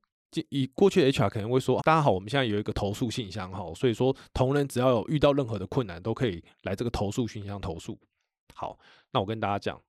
[0.51, 7.99] 以过去 HR 可能会说：“大家好，我们现在有一个投诉信箱哈，所以说同仁只要有遇到任何的困难，都可以来这个投诉信箱投诉。”
[8.53, 8.79] 好，
[9.17, 9.81] 那我跟大家讲，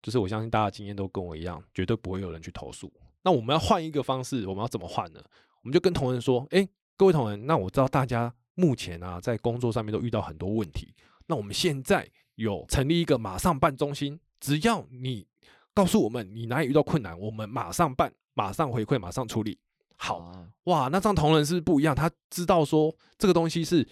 [0.00, 2.88] 就是我相信大家经验都跟我一样，绝对不会有人去投诉。
[3.24, 5.20] 那我们要换一个方式，我们要怎么换呢？
[5.62, 10.94] 我们就跟同仁说：“哎，各位同仁，那我知道大家目前啊在工作上面都遇到很多问题，
[11.26, 15.26] 那我们现在有成立一个马上办中心，只要你
[15.74, 19.58] 告诉我们你哪里遇到困难，我们马上办，马上回馈，马上处理。”
[19.98, 20.32] 好
[20.66, 23.84] 哇，那这样同仁是不一样，他知道说这个东西是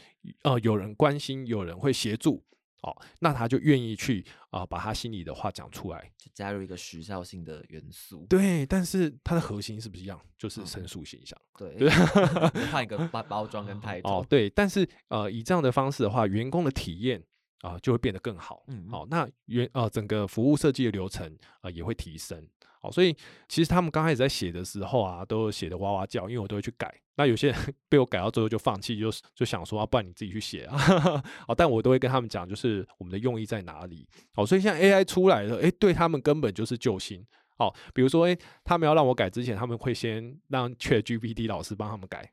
[0.42, 2.40] 呃有人关心，有人会协助
[2.85, 8.27] 哦，那他就愿意去啊把他心里的话讲出来，就加入一个时效性的元素。
[8.29, 10.20] 对，但是它的核心是不是一样？
[10.37, 11.38] 就是申诉形象。
[11.57, 11.88] 对，
[12.70, 14.09] 换一个包 包装跟态度。
[14.09, 17.23] 哦，对，但是呃以这样的方式的话，员工的体验
[17.61, 18.64] 啊就会变得更好。
[18.69, 22.47] 嗯，好，那原呃整个服务设计的流程啊也会提升。
[22.81, 23.17] 好，所以
[23.49, 26.95] 其实他们刚开始在写的时候啊，都写的哇哇叫，因为我都会去改。
[27.17, 27.57] 那有些人
[27.88, 30.77] 被我改到最后就放弃，就就想说啊，不然你自己去写啊。
[31.47, 34.07] 好， 但我都会跟他们讲，就是我们的用意在哪里。
[34.35, 37.25] 好，所以现在 AI 出来了，诶，对他们根本就是救星。
[37.57, 42.29] 好，比如说，诶，他们要让我改之前，他们会先让 ChatGPT 老师帮他们改。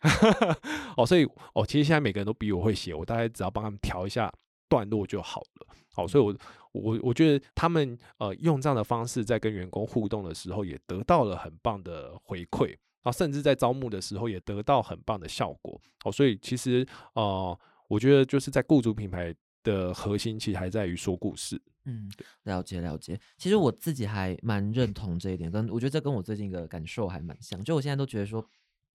[0.98, 4.34] 哦，所以哦，其实现在每个人都比我会写，我大概只要帮他们调一下
[4.72, 5.68] 段落就好了。
[5.94, 6.34] 好，所以我。
[6.74, 15.78] 我我觉得他们呃用这样的方式在跟员工互动的时候，也得到了很棒的回馈啊，甚至在招募的时候也得到很棒的效果。
[16.02, 21.62] 好，所以其实呃，我觉得就是在雇主品牌的核心，其实还在于说故事。
[21.84, 22.10] 嗯，
[22.44, 23.20] 了解了解。
[23.38, 27.62] 其实我自己还蛮认同这一点，跟我觉得这跟我最近的感受还蛮像。
[27.66, 28.42] 就我现在都觉得说。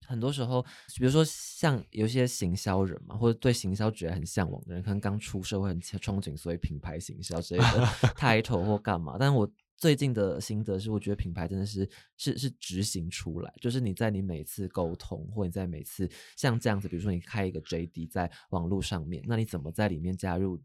[0.05, 0.61] 很多时候，
[0.97, 9.17] 比如说像有些行销人嘛，或者对行销觉得很向往的人，可能刚出社会很憧憬，所以品牌行销之类的 title 或干嘛。
[9.19, 20.57] 但是我最近的心得是，我觉得品牌真的是是是执行出来，就是你在你每次沟通，或你在每次像这样子，比如说你开一个 JD 在网络上面，那你怎么在里面加入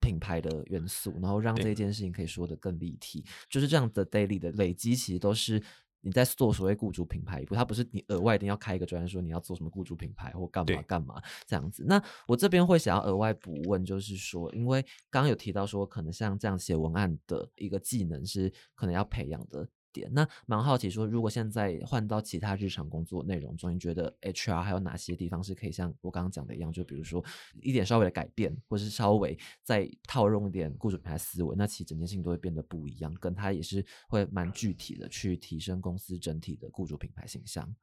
[0.00, 3.22] 品牌的元素，然后让这件事情可以说的更立体？
[3.50, 5.62] 就是这样的 daily 的累积，其实都是。
[6.00, 11.84] 你在做所谓雇主品牌一步，它不是你额外一定要开一个专业说你要做什么雇主品牌或干嘛干嘛这样子。
[11.86, 19.68] 那我这边会想要额外补问，就是说，因为刚刚有提到说，可能像这样写文案的一个技能是可能要培养的。
[20.12, 27.24] 那蛮好奇，说如果现在换到其他日常工作内容中，你觉得 HR 还有哪些地方是可以像我刚刚讲的一样，就比如说
[27.60, 37.74] 一点稍微的改变，或是稍微再套用一点雇主品牌思维，那其实整件事情都会变得不一样，跟它也是会蛮具体的去提升公司整体的雇主品牌形象。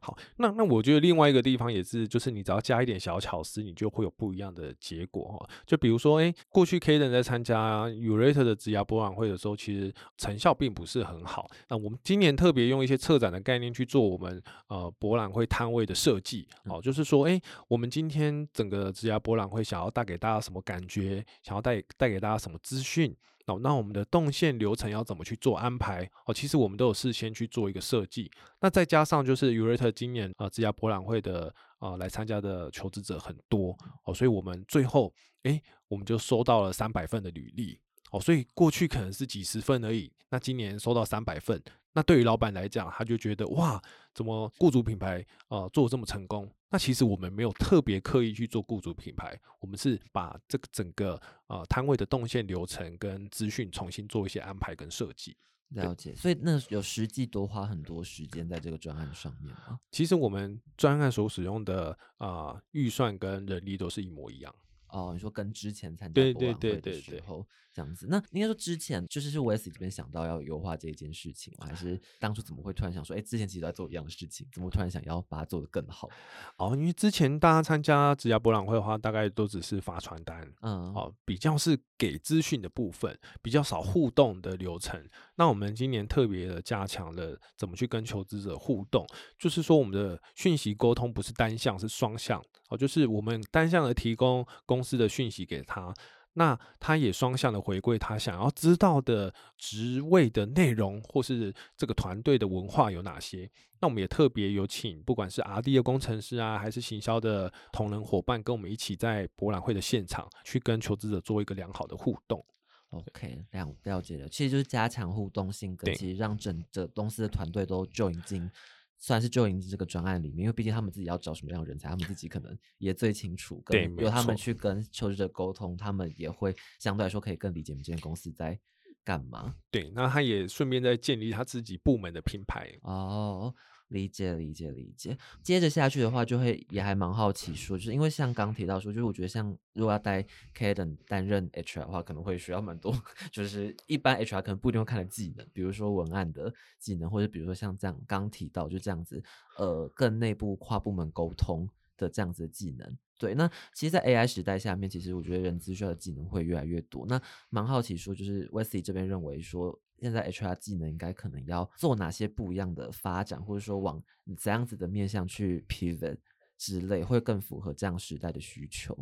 [0.00, 5.48] 好，那那我觉得另外一个地方也是，就是你只要加一点小巧思，你就会有不一样的结果哈。
[5.66, 11.50] 就比如说，哎，过去 K 人在参加 Urate 的职涯博览会的时候，其实成效并不是很好。
[11.68, 21.24] 那我们今年特别用一些策展的概念去做我们呃博览会摊位的设计，哦，就是说，哎，我们今天整个职涯博览会想要带给大家什么感觉？
[21.42, 23.14] 想要带带给大家什么资讯？
[23.46, 26.10] 哦，那我们的动线流程要怎么去做安排？
[26.26, 28.28] 哦，其实我们都有事先去做一个设计。
[28.60, 35.14] 那再加上就是 Urate 今年啊职涯博览会的啊来参加的求职者很多哦，所以我们最后
[35.44, 37.78] 哎我们就收到了三百份的履历。
[38.10, 41.60] 哦，所以过去可能是几十份而已，那今年收到三百份，
[41.92, 43.82] 那对于老板来讲，他就觉得哇，
[44.14, 46.50] 怎么雇主品牌啊做的这么成功？
[46.68, 55.36] 那其实我们没有特别刻意去做雇主品牌，我们是把这个整个啊摊位的动线流程跟资讯重新做一些安排跟设计。
[55.70, 59.80] 了解，所以那有实际多花很多时间在这个专案上面吗？
[59.90, 64.54] 其实我们专案所使用的啊预算跟人力都是一模一样。
[64.88, 67.44] 哦，你说跟之前参加博览会的时候
[67.76, 76.08] 这样子，那应该说之前就是是 Wes 这边想到要优化这一件事情，还是 当初怎么会突然想说，哎，之前其实在做一样的事情，怎么突然想要把它做得更好？
[76.56, 85.06] 哦，因为之前大家参加指甲博览会的话，大概都只是发传单，嗯，哦，比较是给资讯的部分，比较少互动的流程。
[85.34, 89.06] 那我们今年特别的加强了怎么去跟求职者互动，
[89.38, 92.42] 就是说我们的讯息沟通不是单向，是双向。
[92.68, 95.94] 哦，就是我们单向的提供公司的讯息给他，
[96.38, 103.50] 那他也双向的回归他想要知道的职位的内容，或是这个团队的文化有哪些。
[103.80, 112.44] 那我们也特别有请，不管是 R&D 的工程师啊，还是行销的同仁伙伴，跟我们一起在博览会的现场去跟求职者做一个良好的互动。
[112.90, 118.50] OK，了了解了，其实就是加强互动性，跟其实让整个公司的团队都就已经。
[118.98, 123.62] 算是就营这个专案里面，因为毕竟他们自己要找什么样的人才，他们自己可能也最清楚。
[123.66, 128.58] 对，由他们去跟求职者沟通，他们也会相对来说可以更理解你们这间公司在
[129.04, 129.54] 干嘛。
[129.70, 132.72] 对，那他也顺便在建立他自己部门的品牌。
[132.82, 133.54] 哦。
[133.88, 140.26] 理解理解理解，接着下去的话，就会也还蛮好奇说，就是因为像刚提到说，就是我觉得像如果要带
[140.56, 142.92] Kaden 担任 HR 的话，可能会需要蛮多，
[143.30, 149.22] 就是一般 HR 可能不一定会看的技能，比如说文案的技能，或者比如说像这样刚提到就这样子，
[149.56, 152.98] 呃，更内部跨部门沟通的这样子的技能。
[153.18, 157.06] 对，那其实，在 AI 时代下面，其实我觉得人资需要的技能会越来越多。
[157.06, 159.78] 那蛮好奇说，就是 Wesley 这边认为说。
[160.00, 164.02] 现在 HR 技能应该可能要做哪些不一样的发展，或者说往
[164.36, 166.16] 怎样子的面向去 pivot
[166.58, 168.96] 之类，会更符合这样时代的需求。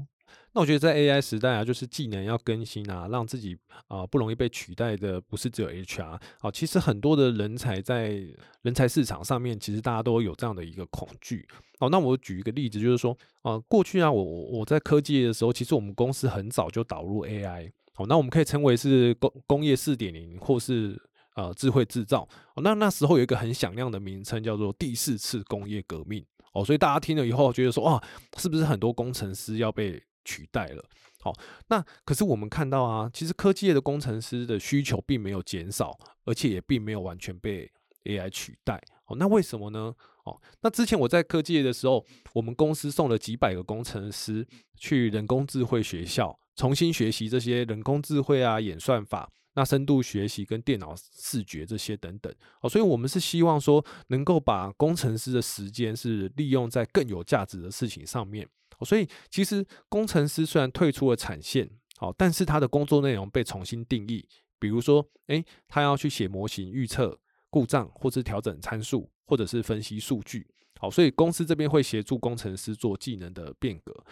[0.52, 3.56] 那我觉得在 AI 时代啊，就是技能要更新啊，让自己
[3.88, 8.20] 啊不容易被取代的，不是只有 HR 啊，其实很多的人才在
[8.62, 11.46] 人才市场上面，其实大家都有这样的一个恐惧。
[11.78, 17.70] 哦，那我举一个例子，就是说啊，过去啊，我我在科技的时候，其实我们公司很早就导入 AI。
[17.96, 21.00] 好，那我们可以称为是工工业四点零，或是
[21.36, 22.28] 呃智慧制造。
[22.56, 26.24] 哦，那那时候有一个很响亮的名称，叫做第四次工业革命。
[26.54, 28.02] 哦，所以大家听了以后觉得说，哇，
[28.36, 30.84] 是不是很多工程师要被取代了？
[31.20, 31.32] 好，
[31.68, 37.70] 那可是我们看到啊，其实科技业的工程师的需求并没有减少，而且也并没有完全被
[38.04, 38.82] AI 取代。
[39.06, 39.94] 哦，那为什么呢？
[40.24, 46.36] 哦，那之前我在科技业的时候，我们公司送了几百个工程师去人工智慧学校。
[46.56, 58.48] 重新学习这些人工智慧啊、演算法、那深度学习跟电脑视觉这些等等哦，所以我们是希望说能够把工程师的时间是利用在更有价值的事情上面。
[58.84, 64.28] 所以其实工程师虽然退出了产线，好，但是他的工作内容被重新定义，
[64.58, 70.46] 比如说，诶，他要去写模型预测故障，或是调整参数，或者是分析数据。
[70.80, 74.04] 好，所以公司这边会协助工程师做技能的变革。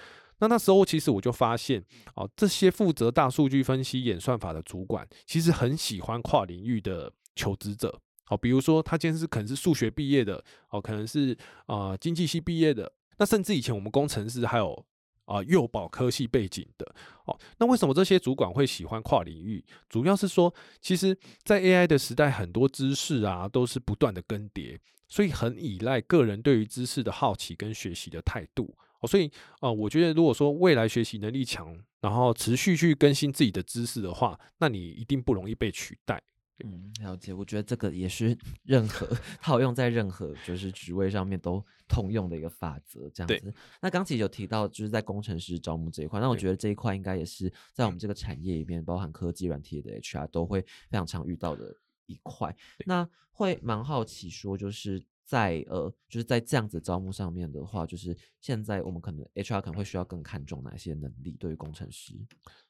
[0.43, 1.81] 那那时候，其实我就发现，
[2.17, 8.01] 哦，这些负责大数据分析、演算法的主管，其实很喜欢跨领域的求职者。
[8.25, 14.85] 好，比如说他今天是可能是数学毕业的，哦，可能是啊经济系毕业的，那甚至以前我们工程师还有
[15.27, 16.93] 啊幼保科系背景的。
[17.27, 19.65] 哦，那为什么这些主管会喜欢跨领域？
[19.89, 24.77] 主要是说，其实，在 AI 的时代，很多知识啊都是不断的更迭，
[25.07, 28.77] 所以很依赖个人对于知识的好奇跟学习的态度。
[29.07, 29.31] 所以
[29.61, 36.23] 啊，我觉得如果说未来学习能力强，然后持续去更新自己的知识的话，那你一定不容易被取代。
[36.65, 37.33] 嗯，了解。
[37.33, 39.07] 我觉得这个也是 任何
[39.41, 43.53] 套用在任何就是职位上面都通用的一个法则，这样子。
[43.81, 51.75] 那刚其实有提到就是在工程师招募这一块，那我觉得这一块应该也是在我们这个产业里面，包含科技软体的 HR 都会非常常遇到的
[52.07, 52.55] 一块。
[52.87, 55.03] 那会蛮好奇说，就是。
[55.33, 61.35] 在呃，就是在这样子招募上面的话，就是现在我们可能 HR 可能会需要更看重哪些能力？
[61.41, 62.13] 对于工程师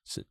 [0.05, 0.25] 是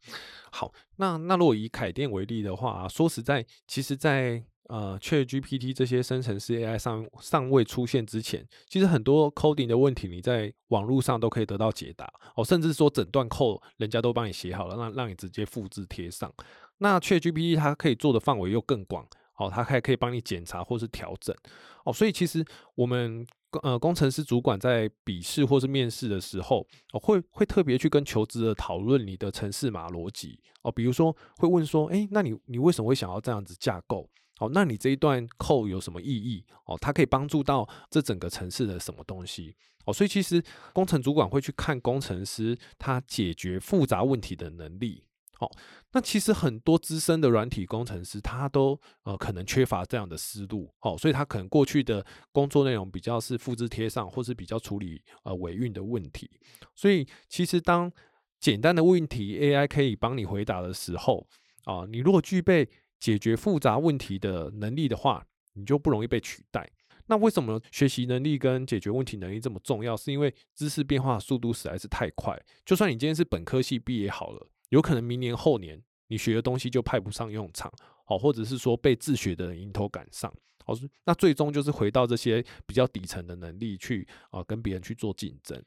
[0.49, 0.73] 好。
[0.95, 16.33] 那那如果以凯电为例的话，说实在，其实，在呃，ChatGPT 这些生成式 AI 上尚未出现之前，其实很多 coding 的问题，你在网络上都可以得到解答哦，甚至说整段 code 人家都帮你写好了，让让你直接复制贴上。
[16.77, 19.05] 那 ChatGPT 它可以做的范围又更广。
[19.41, 21.35] 哦，他还可以帮你检查或是调整
[21.83, 23.25] 哦，所以其实我们
[23.63, 34.07] 呃工程师主管在笔试或是面试的时候，哦会会特别去跟求职者讨论你的城市码逻辑哦，比如说会问说，哎，那你你为什么会想要这样子架构？
[34.39, 36.45] 哦，那你这一段扣有什么意义？
[36.65, 39.55] 哦，它可以帮助到这整个城市的什么东西？
[39.85, 45.03] 哦，所以其实工程主管会去看工程师他解决复杂问题的能力。
[45.41, 45.51] 哦，
[45.93, 56.29] 那其实很多资深的软体工程师，他都呃可能缺乏这样的思路，哦，所以他可能过去的工作内容比较是复制贴上，或是比较处理呃尾韵的问题。
[56.75, 57.91] 所以其实当
[58.39, 61.27] 简单的问题 AI 可以帮你回答的时候，
[61.65, 62.69] 啊，你如果具备
[62.99, 66.71] 解决复杂问题的能力的话，你就不容易被取代。
[67.07, 69.97] 那为什么学习能力跟解决问题能力这么重要？
[69.97, 74.47] 是因为知识变化速度实在是太快，就算你今天是本科系毕业好了。
[74.71, 77.71] 有可能明年后年你学的东西就派不上用场，
[78.05, 80.33] 好，或者是说被自学的人迎头赶上，
[80.65, 80.73] 好，
[81.05, 85.63] 那最终就是回到这些比较底层的能力去啊，跟别人去做竞争。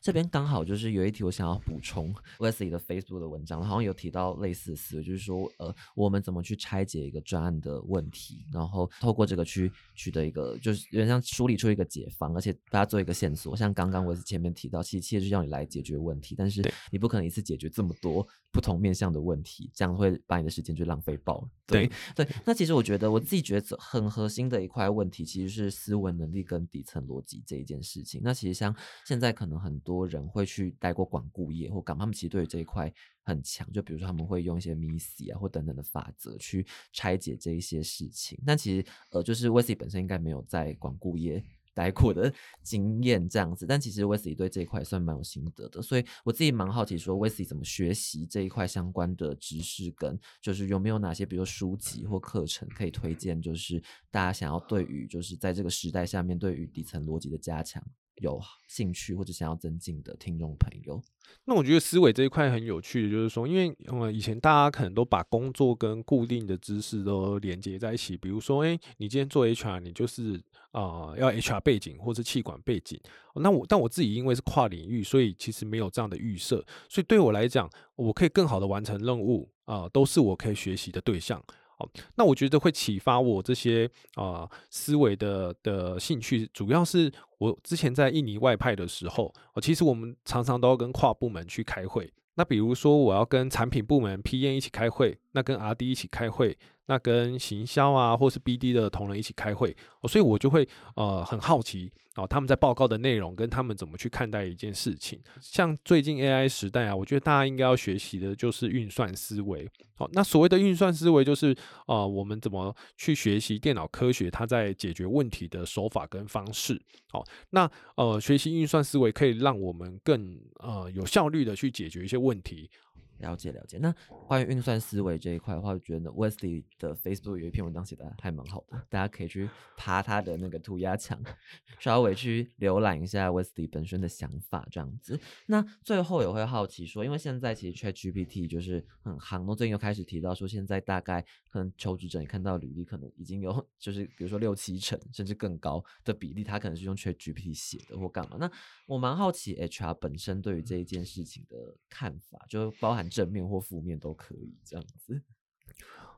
[0.00, 13.56] 这边刚好就是有一题我想要补充 Wesley 的 Facebook 的文章，好像有提到类似的思维，就是说呃，我们怎么去拆解一个专案的问题，然后透过这个去取得一个，就是有点像梳理出一个解方，而且大家做一个线索。
[13.56, 21.48] 像刚刚 Wesley 前面提到，其实企业就要你来解决问题，但是你不可能一次解决这么多不同面向的问题，这样会把你的时间就浪费爆了。
[21.66, 28.20] 对对，那其实我觉得我自己觉得很核心的一块问题，其实是思维能力跟底层逻辑这一件事情。
[28.24, 28.74] 那其实像
[29.04, 33.70] 现在可能很多人会去待过管顾业或干他们其实对于这一块很强。
[33.72, 38.38] 就比如说他们会用一些 MIS 啊或等等的法则去拆解这一些事情。
[38.46, 41.42] 但其实呃，就是 w e s y 本身应该没有在管顾业。
[41.78, 57.80] 待过的经验这样子，但其实 w e s y 对这一块算蛮有心得的，所以我自己蛮好奇，说 w e s y 怎么学习这一块相关的知识，跟就是有没有哪些，比如书籍或课程可以推荐，就是大家想要对于就是在这个时代下面对于底层逻辑的加强
[58.20, 61.00] 有兴趣或者想要增进的听众朋友。
[61.44, 70.40] 那我觉得思维这一块很有趣的，就是说，因为呃以前大家可能都把工作跟固定的知识都连接在一起，比如说，哎，你今天做 HR，你就是
[70.72, 72.98] 啊要 HR 背景或是气管背景。
[73.34, 81.42] 那我但我自己因为是跨领域，所以其实没有这样的预设，所以对我来讲，我可以更好的完成任务啊，都是我可以学习的对象。
[81.78, 92.12] 好，那我觉得会启发我这些啊思维的的兴趣，主要是我之前在印尼外派的时候，哦，其实我们常常都要跟跨部门去开会。
[92.34, 96.56] 那比如说我要跟产品部门 PN 一起开会，那跟 RD 一起开会。
[96.90, 99.76] 那跟行销啊，或是 BD 的同仁一起开会，
[100.08, 100.66] 所以我就会
[100.96, 105.20] 呃很好奇哦，他们在报告的内容跟他们怎么去看待一件事情。
[105.38, 109.68] 像最近 AI 时代啊，我觉得大家应该要学习的就是运算思维。
[109.96, 111.54] 好，那所谓的运算思维就是
[111.84, 116.80] 啊，我们怎么去学习电脑科学，它在解决问题的手法跟方式。
[117.10, 122.70] 好，那呃学习运算思维可以让我们更呃有效率的去解决一些问题。
[123.18, 123.94] 了解了解，那
[124.26, 131.20] 关于运算思维这一块的话，我觉得 Wesley 的 Facebook 有一篇文章写的还蛮好的，大家可以去爬他的那个涂鸦墙，
[131.80, 135.18] 稍微去浏览一下 Wesley 本身的想法这样子。
[135.46, 148.36] 那最后也会好奇说，因为现在其实 ChatGPT 就是很夯，那最近又开始提到说，现在大概可能求职者你看到履历可能已经有 就是比如说六七成甚至更高的比例，他可能是用 ChatGPT 写的或干嘛。
[148.38, 148.48] 那
[148.86, 153.07] 我蛮好奇 HR 本身对于这一件事情的看法，就包含。
[153.08, 155.22] 正面或负面都可以这样子。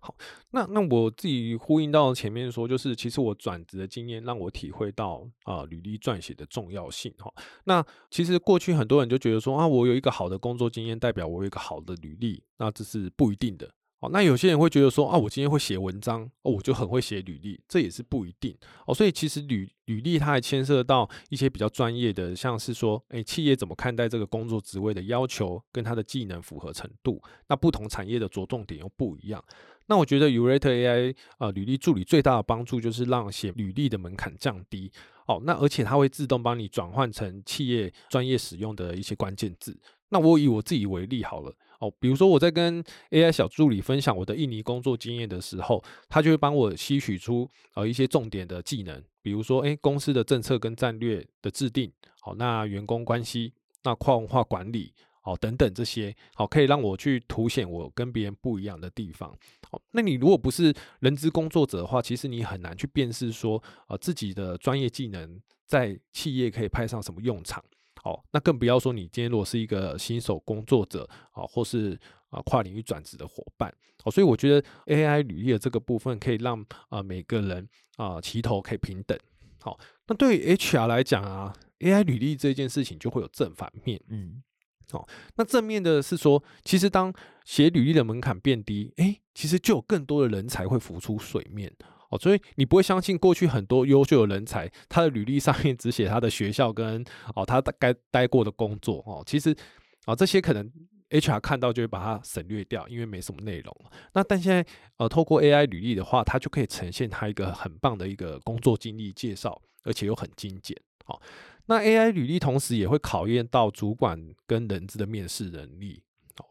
[0.03, 0.17] 好，
[0.53, 7.31] 那那我自己呼应到前面说，就是其实我转职的经验让我体会到啊，履历撰写的重要性哈。
[7.65, 13.75] 那其实过去很多人就觉得说啊，我有一个好的工作经验，代表我有一个好的履历，那这是不一定的。
[14.01, 18.95] 哦，那有些人会觉得说啊，我今天会写文章，哦，我就很会写履历，这也是不一定哦。
[18.95, 29.45] 所以其实履履历它还牵涉到一些比较专业的，像是说，诶，企业怎么看待这个工作职位的要求跟他的技能符合程度，那不同产业的着重点又不一样。
[29.87, 34.91] 那我觉得 Urate AI 啊，履历助理最大的帮助就是让写履历的门槛降低。
[35.27, 39.79] 哦，那而且它会自动帮你转换成企业专业使用的一些关键字。
[40.09, 41.55] 那我以我自己为例好了。
[41.81, 53.53] 哦，比如说我在跟 AI 小助理分享我的印尼工作经验的时候，他就会帮我吸取出呃一些重点的技能，比如说，诶公司的政策跟战略的制定，好，那员工关系，
[53.83, 59.35] 那跨文化管理，好，等等这些，好，可以让我去凸显我跟别人不一样的地方。
[59.71, 67.65] 好，那你如果不是人资工作者的话，其实你很难去辨识说，呃，自己的专业技能在企业可以派上什么用场。
[68.03, 71.99] 好，那更不要说你今天如果是一个新手工作者啊，或是
[72.31, 73.71] 啊跨领域转职的伙伴，
[74.05, 79.19] 哦，所以我觉得 AI 履历的这个部分可以让啊每个人啊齐头可以平等。
[79.61, 84.43] 好，那对于 HR 来讲啊，AI 履历这件事情就会有正反面，嗯，
[84.91, 87.13] 好，那正面的是说，其实当
[87.45, 91.71] 写履历的门槛变低，诶，其实就有更多的人才会浮出水面。
[92.11, 97.05] 哦，所以你不会相信过去很多优秀的人才，他的履历上面只写他的学校跟
[97.35, 99.57] 哦他该待过的工作哦，其实
[100.05, 100.71] 啊这些可能
[101.11, 103.77] HR 看到就会把它省略掉，因为没什么内容。
[104.13, 104.65] 那但现在
[104.97, 110.77] 呃透过 AI 履历的话，它就可以呈现他一个很棒的一个工作经历介绍，而且又很精简。
[111.05, 111.21] 好，
[111.67, 116.03] 那 AI 履历同时也会考验到主管跟人资的面试能力。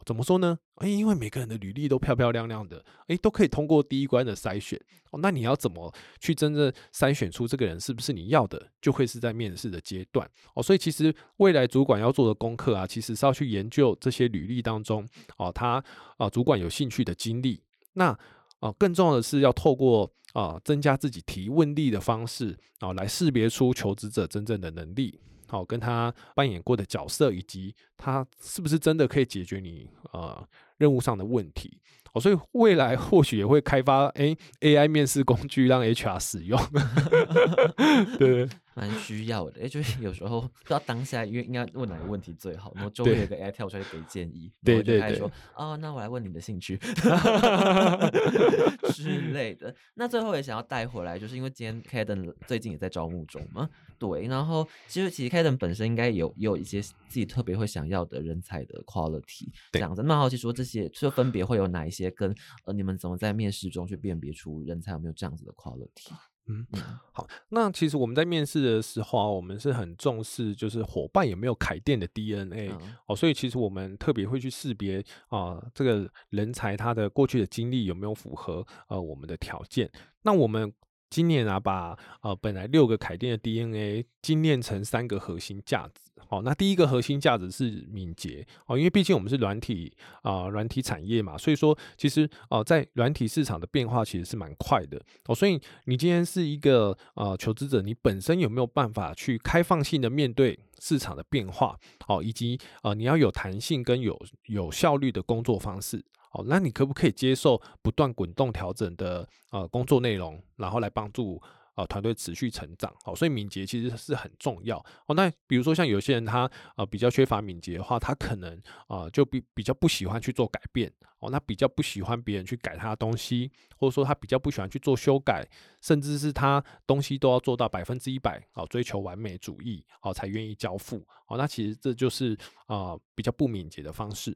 [0.05, 0.57] 怎么说呢？
[0.75, 4.79] 哎，因为每个人的履历都漂漂亮亮的，哎，都可以通过第一关的筛选。
[5.11, 10.29] 哦，那你要怎么去真正筛选出这个人是不是你要的，就会是在面试的阶段。
[10.53, 15.83] 哦，所以其实未来主管要做的功课啊，其实是要去研究这些履历当中，哦，他
[16.17, 17.61] 啊主管有兴趣的经历。
[17.93, 18.17] 那
[18.59, 25.19] 啊，更重要的是要透过啊增加自己提问力的方式啊，来识别出求职者真正的能力。
[25.49, 30.47] 好、跟他扮演过的角色，以及他是不是真的可以解决你呃
[30.77, 31.81] 任务上的问题。
[32.13, 36.59] 哦，所以未来或许也会开发诶 AI 面试工具让 HR 使用。
[38.17, 39.63] 对，蛮需要的。
[39.63, 46.77] 哎，就是 有时候不知道当下，因为应该问哪个问题最好，然后 周围有个 AI 跳出来给建议，然后就对对对开始说哦，那我来问你的兴趣
[48.93, 49.73] 之类的。
[49.95, 54.27] 那最后也想要带回来，就是因为今天 Caden 最近也在招募中嘛，对。
[54.27, 60.03] 然后其实其实 Caden 本身应该有也有一些自己特别会想要的人才的 quality，这对样子。
[60.03, 62.33] 那好奇说这些就分别会有哪一些，跟
[62.65, 66.11] 呃你们怎么在面试中去辨别出人才有没有这样子的 quality？
[66.49, 66.81] 嗯嗯
[67.13, 79.89] 好，那其实我们在面试的时候啊，我们是很重视就是伙伴有没有凯店的 DNA、嗯哦，所以其实我们特别会去识别啊、这个人才他的过去的经历有没有符合呃我们的条件。
[80.23, 80.73] 那我们
[81.09, 86.01] 今年啊，把呃本来六个凯电的 DNA 精炼成三个核心价值。
[86.27, 89.91] 好、那第一个核心价值是敏捷哦，因为毕竟我们是软体
[90.21, 101.75] 啊软、体产业嘛，所以说其实呃在软体市场的变化其实是蛮快的哦，所以你今天是一个呃求职者，你本身有没有办法去开放性的面对市场的变化
[102.07, 106.05] 哦，以及呃你要有弹性跟有有效率的工作方式。
[106.31, 111.41] 哦，那你可不可以接受不断滚动调整的呃工作内容，然后来帮助
[111.79, 112.93] 啊团队持续成长？
[113.05, 114.77] 哦，所以敏捷其实是很重要。
[115.07, 120.91] 哦，那比如说像有些人他呃比较缺乏敏捷的话，他可能啊就比比较不喜欢去做改变。
[121.19, 125.45] 哦，那比较不喜欢别人去改他的东西，或者说他比较不喜欢去做修改，
[125.81, 131.05] 甚至是他东西都要做到百分之一百，哦，追求完美主义，哦，才愿意交付。
[131.27, 134.33] 哦，那其实这就是啊、比较不敏捷的方式。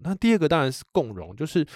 [0.00, 1.66] 那第二个当然是共融，就是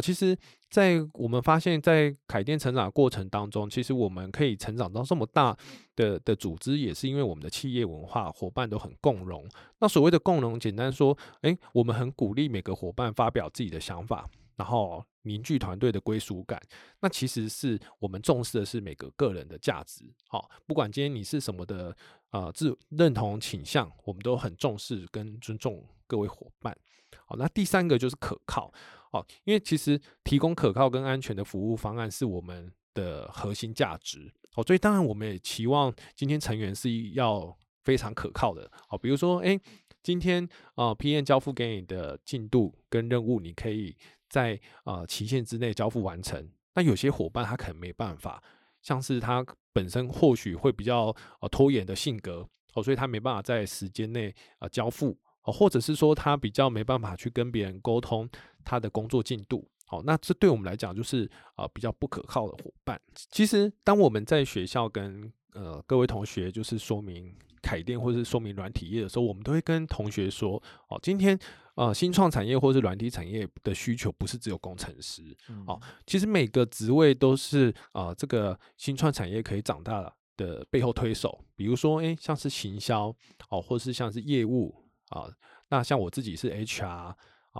[0.00, 0.36] 其实，
[0.68, 5.56] 在我们发现，在凯店成长过程当中，其实我们可以成长到这么大
[5.96, 9.48] 的的组织，也是因为我们的企业文化伙伴都很共融。
[9.80, 16.60] 那所谓的共融，简单说，诶，我们很鼓励每个伙伴发表自己的想法，然后凝聚团队的归属感。
[17.00, 20.04] 那其实是我们重视的是每个个人的价值。
[20.28, 21.96] 好、不管今天你是什么的
[22.30, 26.76] 呃自认同倾向，我们都很重视跟尊重各位伙伴。
[27.26, 28.72] 好，那第三个就是可靠。
[29.10, 34.32] 哦，因为其实提供可靠跟安全的服务方案是我们的核心价值。
[34.54, 38.70] 哦，所以当然我们也期望今天成员是要非常可靠的。
[38.88, 39.60] 哦，比如说，诶，
[40.02, 43.96] 今天呃 PM 交付给你的进度跟任务，你可以
[44.28, 46.50] 在呃期限之内交付完成。
[46.74, 48.42] 那有些伙伴他可能没办法，
[48.80, 55.16] 像是他本身或许会比较呃拖延的性格，哦，所以他没办法在时间内呃交付。
[55.42, 58.28] 哦，或者是说他比较没办法去跟别人沟通
[58.64, 63.00] 他的工作进度，好，那这对我们来讲就是呃比较不可靠的伙伴。
[63.30, 71.38] 其实当我们在学校跟呃各位同学就是说明凯电或是说明软体业的时候，我们都会跟同学说，哦，今天
[71.74, 75.64] 呃新创产业或是软体产业的需求不是只有工程师，嗯。
[75.66, 83.14] 好其实每个职位都是呃这个新创产业可以长大的背后推手，比如说诶像是行销
[83.48, 84.74] 哦，或是像是业务
[85.10, 85.30] 啊、
[85.68, 87.16] 那像我自己是 HR 啊、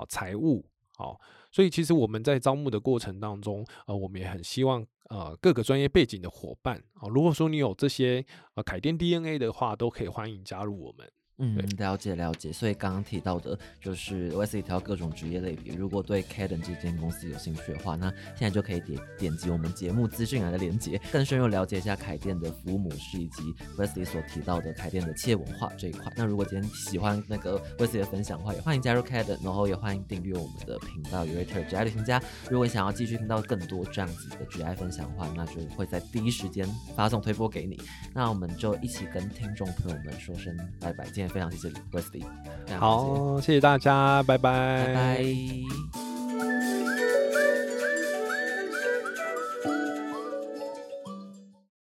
[0.08, 0.64] 财务
[0.96, 1.14] 啊，
[1.52, 8.24] 所以其实我们在招募的过程当中，呃，我们也很希望呃各个专业背景的伙伴啊、如果说你有这些
[8.54, 11.10] 呃凯电 DNA 的话，都可以欢迎加入我们。
[11.40, 12.52] 嗯，了解了解。
[12.52, 23.42] 所以刚刚提到的就是 Wesley 提到各种职业类别，如果对 Caden 这间公司有兴趣的话，那现在就可以点点击我们节目资讯栏的链接，更深入了解一下凯店的服务模式以及
[23.76, 26.12] Wesley 所提到的凯店的企业文化这一块。
[26.14, 32.22] 那如果今天喜欢那个 Wesley 的分享的话，也欢迎加入 Caden，然后也欢迎订阅我们的频道 Urator GI 旅行家。
[32.50, 37.80] 如果想要继续听到更多这样子的职业分享的话，那就会在第一时间发送推播给你。
[38.12, 41.04] 那我们就一起跟听众朋友们说声拜拜。
[41.06, 42.30] 今天非常谢谢 Wesley，非常
[42.66, 46.09] 感谢好，谢谢大家，拜拜，拜拜。